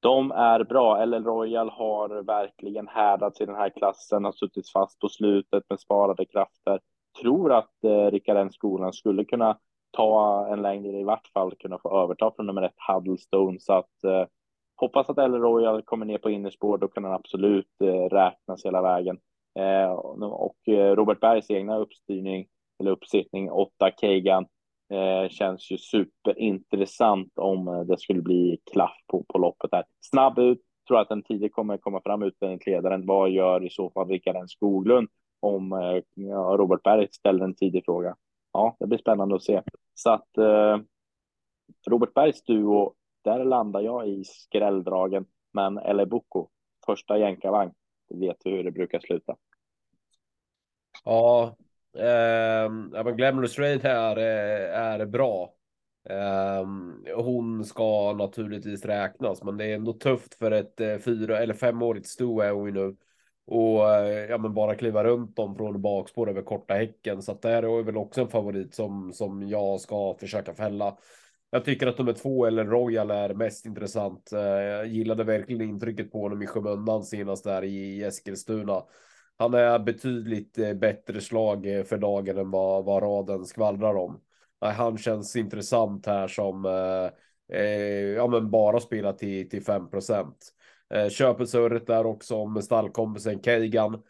de 0.00 0.30
är 0.30 0.64
bra. 0.64 1.04
LL 1.04 1.24
Royal 1.24 1.70
har 1.70 2.22
verkligen 2.22 2.88
härdats 2.88 3.40
i 3.40 3.46
den 3.46 3.54
här 3.54 3.70
klassen, 3.70 4.24
har 4.24 4.32
suttit 4.32 4.70
fast 4.70 4.98
på 4.98 5.08
slutet 5.08 5.64
med 5.70 5.80
sparade 5.80 6.24
krafter. 6.24 6.80
Tror 7.22 7.52
att 7.52 7.84
eh, 7.84 8.10
Rickard 8.10 8.54
skolan 8.54 8.92
skulle 8.92 9.24
kunna 9.24 9.58
ta 9.90 10.46
en 10.52 10.62
längre, 10.62 10.98
i 10.98 11.04
vart 11.04 11.28
fall 11.28 11.54
kunna 11.58 11.78
få 11.78 12.02
överta 12.02 12.32
från 12.36 12.46
nummer 12.46 12.62
ett 12.62 12.74
Huddlestone. 12.88 13.60
Så 13.60 13.72
att 13.72 14.04
eh, 14.04 14.26
hoppas 14.76 15.10
att 15.10 15.30
LL 15.30 15.34
Royal 15.34 15.82
kommer 15.82 16.06
ner 16.06 16.18
på 16.18 16.30
innerspår, 16.30 16.78
då 16.78 16.88
kan 16.88 17.04
han 17.04 17.12
absolut 17.12 17.80
eh, 17.84 18.08
räknas 18.08 18.64
hela 18.64 18.82
vägen. 18.82 19.18
Eh, 19.58 19.90
och 20.22 20.68
eh, 20.68 20.96
Robert 20.96 21.20
Bergs 21.20 21.50
egna 21.50 21.76
uppstyrning 21.76 22.46
eller 22.80 22.90
uppsittning, 22.90 23.50
åtta 23.50 23.90
Kagan, 23.90 24.46
eh, 24.90 25.28
känns 25.28 25.70
ju 25.70 25.78
superintressant 25.78 27.32
om 27.38 27.68
eh, 27.68 27.80
det 27.80 28.00
skulle 28.00 28.22
bli 28.22 28.58
klaff 28.72 28.96
på, 29.06 29.24
på 29.28 29.38
loppet 29.38 29.70
där. 29.70 29.84
Snabb 30.00 30.38
ut, 30.38 30.60
tror 30.88 31.00
att 31.00 31.08
den 31.08 31.22
tidigt 31.22 31.54
kommer 31.54 31.78
komma 31.78 32.00
fram 32.00 32.22
utvändigt 32.22 32.66
ledaren. 32.66 33.06
Vad 33.06 33.30
gör 33.30 33.64
i 33.64 33.70
så 33.70 33.90
fall 33.90 34.08
Rickard 34.08 34.50
Skoglund 34.50 35.08
om 35.40 35.72
eh, 35.72 36.02
ja, 36.14 36.56
Robert 36.58 36.82
Berg 36.82 37.08
ställer 37.12 37.44
en 37.44 37.54
tidig 37.54 37.84
fråga? 37.84 38.16
Ja, 38.52 38.76
det 38.78 38.86
blir 38.86 38.98
spännande 38.98 39.34
att 39.34 39.42
se. 39.42 39.62
Så 39.94 40.10
att 40.10 40.38
eh, 40.38 40.78
Robert 41.86 42.14
Bergs 42.14 42.42
duo, 42.42 42.94
där 43.24 43.44
landar 43.44 43.80
jag 43.80 44.08
i 44.08 44.24
skrälldragen. 44.24 45.26
Men 45.52 45.78
eller 45.78 46.06
Boko, 46.06 46.48
första 46.86 47.18
jänkarvagn, 47.18 47.72
vet 48.14 48.36
du 48.44 48.50
hur 48.50 48.64
det 48.64 48.70
brukar 48.70 49.00
sluta. 49.00 49.36
Ja, 51.04 51.56
eh, 51.98 53.12
Glamorous 53.12 53.58
Raid 53.58 53.82
här 53.82 54.16
är, 54.16 55.00
är 55.00 55.06
bra. 55.06 55.54
Eh, 56.10 56.66
hon 57.14 57.64
ska 57.64 58.12
naturligtvis 58.12 58.84
räknas, 58.84 59.42
men 59.42 59.56
det 59.56 59.64
är 59.64 59.74
ändå 59.74 59.92
tufft 59.92 60.34
för 60.34 60.50
ett 60.50 60.80
eh, 60.80 60.98
fyra 60.98 61.38
eller 61.38 61.54
femårigt 61.54 62.06
sto 62.06 62.40
är 62.40 62.50
hon 62.50 62.74
nu. 62.74 62.96
Och 63.46 63.94
eh, 63.94 64.30
ja, 64.30 64.38
men 64.38 64.54
bara 64.54 64.74
kliva 64.74 65.04
runt 65.04 65.36
dem 65.36 65.56
från 65.56 65.82
bakspår 65.82 66.30
över 66.30 66.42
korta 66.42 66.74
häcken. 66.74 67.22
Så 67.22 67.32
att 67.32 67.42
det 67.42 67.48
här 67.48 67.62
är 67.62 67.82
väl 67.82 67.96
också 67.96 68.20
en 68.20 68.28
favorit 68.28 68.74
som, 68.74 69.12
som 69.12 69.48
jag 69.48 69.80
ska 69.80 70.16
försöka 70.20 70.54
fälla. 70.54 70.96
Jag 71.50 71.64
tycker 71.64 71.86
att 71.86 71.98
nummer 71.98 72.12
två 72.12 72.46
eller 72.46 72.64
Royal 72.64 73.10
är 73.10 73.34
mest 73.34 73.66
intressant. 73.66 74.32
Eh, 74.32 74.40
jag 74.40 74.86
gillade 74.86 75.24
verkligen 75.24 75.68
intrycket 75.68 76.12
på 76.12 76.22
honom 76.22 76.42
i 76.42 76.46
skymundan 76.46 77.04
senast 77.04 77.44
där 77.44 77.64
i 77.64 78.04
Eskilstuna. 78.04 78.82
Han 79.38 79.54
är 79.54 79.78
betydligt 79.78 80.58
eh, 80.58 80.74
bättre 80.74 81.20
slag 81.20 81.66
eh, 81.66 81.84
för 81.84 81.98
dagen 81.98 82.38
än 82.38 82.50
vad, 82.50 82.84
vad 82.84 83.02
raden 83.02 83.44
skvallrar 83.44 83.94
om. 83.94 84.20
Han 84.60 84.98
känns 84.98 85.36
intressant 85.36 86.06
här 86.06 86.28
som 86.28 86.64
eh, 86.64 87.58
eh, 87.58 88.06
ja, 88.16 88.26
men 88.26 88.50
bara 88.50 88.80
spela 88.80 89.12
till, 89.12 89.50
till 89.50 89.64
5 89.64 89.90
procent. 89.90 90.54
Köper 91.10 91.44
surret 91.44 91.86
där 91.86 92.06
också 92.06 92.46
med 92.46 92.64
stallkompisen 92.64 93.42
Keigan. 93.42 94.02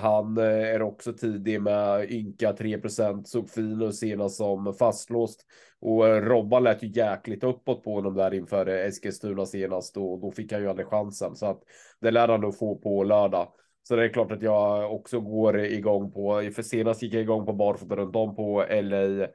Han 0.00 0.36
är 0.38 0.82
också 0.82 1.12
tidig 1.12 1.62
med 1.62 2.10
ynka 2.10 2.52
3 2.52 2.78
procent. 2.78 3.28
såg 3.28 3.50
fin 3.50 3.82
och 3.82 3.94
senast 3.94 4.36
som 4.36 4.74
fastlåst 4.74 5.46
och 5.80 6.22
Robban 6.22 6.62
lät 6.62 6.82
ju 6.82 6.88
jäkligt 6.88 7.44
uppåt 7.44 7.84
på 7.84 7.94
honom 7.94 8.14
där 8.14 8.34
inför 8.34 8.66
Eskilstuna 8.66 9.46
senast 9.46 9.96
och 9.96 10.18
då 10.18 10.30
fick 10.30 10.52
han 10.52 10.60
ju 10.60 10.68
aldrig 10.68 10.86
chansen 10.86 11.36
så 11.36 11.46
att 11.46 11.62
det 12.00 12.10
lär 12.10 12.28
han 12.28 12.40
nog 12.40 12.58
få 12.58 12.76
på 12.76 13.04
lördag. 13.04 13.48
Så 13.88 13.96
det 13.96 14.04
är 14.04 14.08
klart 14.08 14.32
att 14.32 14.42
jag 14.42 14.94
också 14.94 15.20
går 15.20 15.58
igång 15.58 16.12
på, 16.12 16.50
för 16.54 16.62
senast 16.62 17.02
gick 17.02 17.14
jag 17.14 17.22
igång 17.22 17.46
på 17.46 17.52
barfota 17.52 17.96
runt 17.96 18.16
om 18.16 18.36
på 18.36 18.66
LA, 18.70 19.26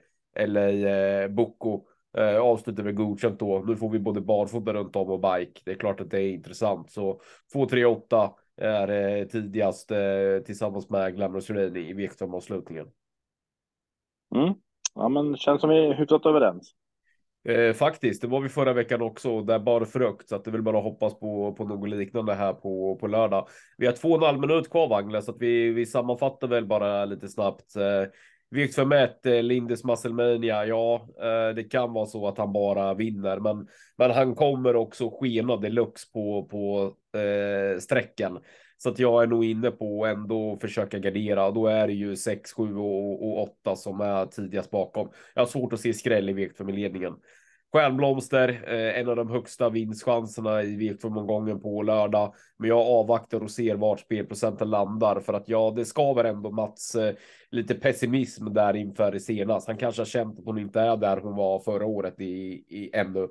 LA 0.45 0.69
eh, 0.69 1.27
Boko. 1.27 1.81
Eh, 2.17 2.37
avslutade 2.37 2.83
med 2.83 2.95
godkänt 2.95 3.39
då. 3.39 3.63
Nu 3.67 3.75
får 3.75 3.89
vi 3.89 3.99
både 3.99 4.21
barfota 4.21 4.73
runt 4.73 4.95
om 4.95 5.09
och 5.09 5.19
bike. 5.19 5.61
Det 5.65 5.71
är 5.71 5.75
klart 5.75 6.01
att 6.01 6.09
det 6.09 6.21
är 6.21 6.33
intressant. 6.33 6.91
Så 6.91 7.21
2, 7.53 7.65
3, 7.65 7.85
8 7.85 8.31
är 8.57 8.87
eh, 8.89 9.27
tidigast 9.27 9.91
eh, 9.91 9.97
tillsammans 10.45 10.89
med 10.89 11.15
Glamorous 11.15 11.49
Rain 11.49 11.75
i 11.75 11.93
V-avslutningen. 11.93 12.87
Mm. 14.35 14.53
Ja, 14.95 15.09
men 15.09 15.37
känns 15.37 15.61
som 15.61 15.69
vi 15.69 15.85
är 15.85 15.93
hyfsat 15.93 16.25
överens. 16.25 16.75
Eh, 17.45 17.73
faktiskt, 17.73 18.21
det 18.21 18.27
var 18.27 18.41
vi 18.41 18.49
förra 18.49 18.73
veckan 18.73 19.01
också, 19.01 19.41
där 19.41 19.59
bara 19.59 19.85
frukt, 19.85 20.29
så 20.29 20.35
att 20.35 20.45
det 20.45 20.51
vill 20.51 20.61
bara 20.61 20.79
hoppas 20.79 21.19
på, 21.19 21.53
på 21.53 21.65
något 21.65 21.89
liknande 21.89 22.33
här 22.33 22.53
på, 22.53 22.95
på 22.95 23.07
lördag. 23.07 23.47
Vi 23.77 23.85
har 23.85 23.93
två 23.93 24.09
och 24.09 24.17
en 24.17 24.23
halv 24.23 24.39
minut 24.39 24.69
kvar, 24.69 24.87
Vagle, 24.87 25.21
så 25.21 25.31
att 25.31 25.37
vi, 25.39 25.69
vi 25.69 25.85
sammanfattar 25.85 26.47
väl 26.47 26.65
bara 26.65 27.05
lite 27.05 27.27
snabbt. 27.27 27.75
Eh, 27.75 28.11
Vikt 28.53 28.75
för 28.75 28.85
mätt, 28.85 29.25
eh, 29.25 29.43
Lindes 29.43 29.83
Musclemania, 29.83 30.65
ja, 30.65 31.07
eh, 31.21 31.55
det 31.55 31.63
kan 31.63 31.93
vara 31.93 32.05
så 32.05 32.27
att 32.27 32.37
han 32.37 32.53
bara 32.53 32.93
vinner, 32.93 33.39
men, 33.39 33.67
men 33.97 34.11
han 34.11 34.35
kommer 34.35 34.75
också 34.75 35.09
skena 35.19 35.57
deluxe 35.57 36.11
på, 36.13 36.47
på 36.51 36.93
eh, 37.19 37.79
sträckan. 37.79 38.39
Så 38.83 38.89
att 38.89 38.99
jag 38.99 39.23
är 39.23 39.27
nog 39.27 39.45
inne 39.45 39.71
på 39.71 40.05
ändå 40.05 40.57
försöka 40.61 40.99
gardera. 40.99 41.51
Då 41.51 41.67
är 41.67 41.87
det 41.87 41.93
ju 41.93 42.15
6, 42.15 42.53
7 42.53 42.75
och, 42.77 43.23
och 43.23 43.41
8 43.41 43.75
som 43.75 44.01
är 44.01 44.25
tidigast 44.25 44.71
bakom. 44.71 45.09
Jag 45.33 45.41
har 45.41 45.47
svårt 45.47 45.73
att 45.73 45.79
se 45.79 45.93
skräll 45.93 46.29
i 46.29 46.33
V75-ledningen. 46.33 47.13
Stjärnblomster, 47.73 48.49
eh, 48.67 48.99
en 48.99 49.09
av 49.09 49.15
de 49.15 49.29
högsta 49.29 49.69
vinstchanserna 49.69 50.63
i 50.63 50.77
V75-omgången 50.77 51.61
på 51.61 51.81
lördag. 51.81 52.33
Men 52.57 52.69
jag 52.69 52.79
avvaktar 52.79 53.43
och 53.43 53.51
ser 53.51 53.75
vart 53.75 53.99
spelprocenten 53.99 54.69
landar 54.69 55.19
för 55.19 55.33
att 55.33 55.49
ja, 55.49 55.73
det 55.75 55.85
skaver 55.85 56.23
ändå 56.23 56.51
Mats 56.51 56.95
eh, 56.95 57.15
lite 57.51 57.75
pessimism 57.75 58.53
där 58.53 58.75
inför 58.75 59.19
senast. 59.19 59.67
Han 59.67 59.77
kanske 59.77 60.01
har 60.01 60.05
känt 60.05 60.39
att 60.39 60.45
hon 60.45 60.57
inte 60.57 60.79
är 60.79 60.97
där 60.97 61.17
hon 61.17 61.35
var 61.35 61.59
förra 61.59 61.85
året 61.85 62.19
i, 62.19 62.65
i 62.67 62.89
ännu. 62.93 63.27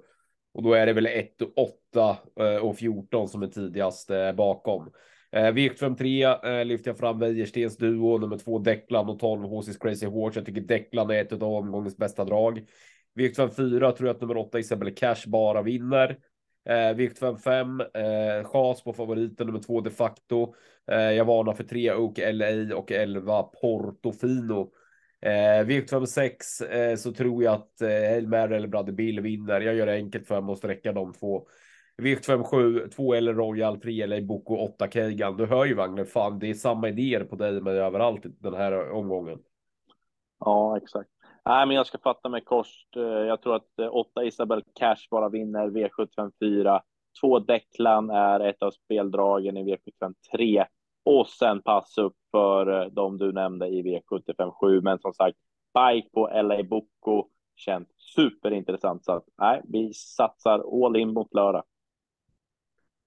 Och 0.54 0.62
då 0.62 0.72
är 0.72 0.86
det 0.86 0.92
väl 0.92 1.06
1, 1.06 1.30
8 1.56 2.16
eh, 2.40 2.56
och 2.56 2.76
14 2.76 3.28
som 3.28 3.42
är 3.42 3.46
tidigast 3.46 4.10
eh, 4.10 4.32
bakom. 4.32 4.90
Eh, 5.32 5.52
V753 5.52 6.60
eh, 6.60 6.64
lyfter 6.64 6.90
jag 6.90 6.98
fram 6.98 7.18
Wäjerstens 7.18 7.76
duo, 7.76 8.18
nummer 8.18 8.38
två 8.38 8.58
Declan 8.58 9.08
och 9.08 9.18
12 9.18 9.44
HC's 9.44 9.78
Crazy 9.80 10.06
Horse. 10.06 10.38
Jag 10.38 10.46
tycker 10.46 10.60
Declan 10.60 11.10
är 11.10 11.20
ett 11.20 11.32
av 11.32 11.44
omgångens 11.44 11.96
bästa 11.96 12.24
drag. 12.24 12.64
V754 13.18 13.92
tror 13.92 14.06
jag 14.08 14.14
att 14.14 14.20
nummer 14.20 14.36
8 14.36 14.58
Isabel 14.58 14.94
Cash 14.94 15.26
bara 15.26 15.62
vinner. 15.62 16.18
Eh, 16.68 16.72
V755 16.72 17.80
eh, 17.94 18.44
chas 18.44 18.84
på 18.84 18.92
favoriten 18.92 19.46
nummer 19.46 19.60
två 19.60 19.80
de 19.80 19.90
facto. 19.90 20.54
Eh, 20.90 20.96
jag 20.96 21.24
varnar 21.24 21.52
för 21.52 21.64
3 21.64 21.92
Oak 21.94 22.18
LA 22.18 22.76
och 22.76 22.92
11 22.92 23.42
Portofino. 23.42 24.72
Eh, 25.22 25.64
V756 25.66 26.70
eh, 26.70 26.96
så 26.96 27.12
tror 27.12 27.44
jag 27.44 27.54
att 27.54 27.82
eh, 27.82 27.88
Hail 27.88 28.28
Mary 28.28 28.56
eller 28.56 28.68
Bradley 28.68 28.94
Bill 28.94 29.20
vinner. 29.20 29.60
Jag 29.60 29.74
gör 29.74 29.86
det 29.86 29.92
enkelt 29.92 30.26
för 30.26 30.40
mig 30.40 30.52
att 30.52 30.58
sträcka 30.58 30.92
de 30.92 31.12
två. 31.12 31.46
V757, 32.02 32.88
2 32.88 33.14
eller 33.14 33.34
Royal, 33.34 33.80
3 33.80 34.02
eller 34.02 34.20
Boko, 34.20 34.56
8 34.56 34.90
Keigan. 34.90 35.36
Du 35.36 35.46
hör 35.46 35.64
ju 35.64 35.74
Wagner, 35.74 36.04
fan 36.04 36.38
det 36.38 36.50
är 36.50 36.54
samma 36.54 36.88
idéer 36.88 37.24
på 37.24 37.36
dig 37.36 37.60
med 37.60 37.74
överallt 37.74 38.22
den 38.24 38.54
här 38.54 38.90
omgången. 38.90 39.38
Ja, 40.38 40.76
exakt. 40.76 41.10
Nej, 41.44 41.66
men 41.66 41.76
jag 41.76 41.86
ska 41.86 41.98
fatta 41.98 42.28
mig 42.28 42.44
kort. 42.44 42.96
Eh, 42.96 43.02
jag 43.02 43.42
tror 43.42 43.56
att 43.56 43.78
eh, 43.78 43.86
8 43.86 44.24
Isabel 44.24 44.62
Cash 44.74 45.06
bara 45.10 45.28
vinner 45.28 45.68
V754. 45.68 46.80
2 47.20 47.38
Declan 47.38 48.10
är 48.10 48.40
ett 48.40 48.62
av 48.62 48.70
speldragen 48.70 49.56
i 49.56 49.64
V75 49.64 50.14
3 50.32 50.66
och 51.04 51.28
sen 51.28 51.62
pass 51.62 51.98
upp 51.98 52.16
för 52.30 52.82
eh, 52.82 52.86
de 52.86 53.18
du 53.18 53.32
nämnde 53.32 53.68
i 53.68 53.82
V75 53.82 54.50
7. 54.60 54.80
Men 54.80 54.98
som 54.98 55.14
sagt, 55.14 55.38
bike 55.74 56.08
på 56.12 56.42
LA 56.42 56.62
Boko 56.62 57.28
känns 57.56 57.88
superintressant. 57.96 59.04
Så 59.04 59.12
att, 59.12 59.24
nej, 59.38 59.62
vi 59.64 59.94
satsar 59.94 60.86
all 60.86 60.96
in 60.96 61.12
mot 61.12 61.34
lördag. 61.34 61.64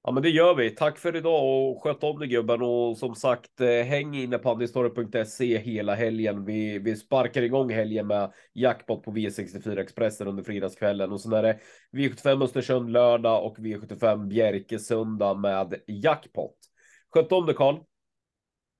Ja, 0.07 0.11
men 0.11 0.23
det 0.23 0.29
gör 0.29 0.55
vi. 0.55 0.69
Tack 0.69 0.97
för 0.97 1.15
idag 1.15 1.43
och 1.43 1.83
sköt 1.83 2.03
om 2.03 2.19
dig 2.19 2.27
gubben 2.27 2.61
och 2.61 2.97
som 2.97 3.15
sagt 3.15 3.61
eh, 3.61 3.67
häng 3.67 4.15
inne 4.15 4.37
på 4.37 4.49
andistorre.se 4.49 5.57
hela 5.57 5.95
helgen. 5.95 6.45
Vi, 6.45 6.79
vi 6.79 6.95
sparkar 6.95 7.41
igång 7.41 7.73
helgen 7.73 8.07
med 8.07 8.33
jackpot 8.53 9.03
på 9.03 9.11
V64 9.11 9.79
Expressen 9.79 10.27
under 10.27 10.43
fredagskvällen 10.43 11.11
och 11.11 11.21
sen 11.21 11.33
är 11.33 11.43
det 11.43 11.59
V75 11.91 12.43
Östersund 12.43 12.91
lördag 12.91 13.45
och 13.45 13.57
V75 13.57 14.27
Bjerke 14.27 14.79
söndag 14.79 15.33
med 15.33 15.75
jackpot. 15.87 16.55
Sköt 17.13 17.31
om 17.31 17.45
dig 17.45 17.55
Karl. 17.55 17.75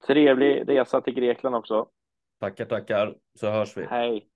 Trevlig 0.07 0.69
resa 0.69 1.01
till 1.01 1.13
Grekland 1.13 1.55
också. 1.55 1.88
Tackar, 2.39 2.65
tackar. 2.65 3.15
Så 3.39 3.49
hörs 3.49 3.78
vi. 3.78 3.86
Hej. 3.86 4.28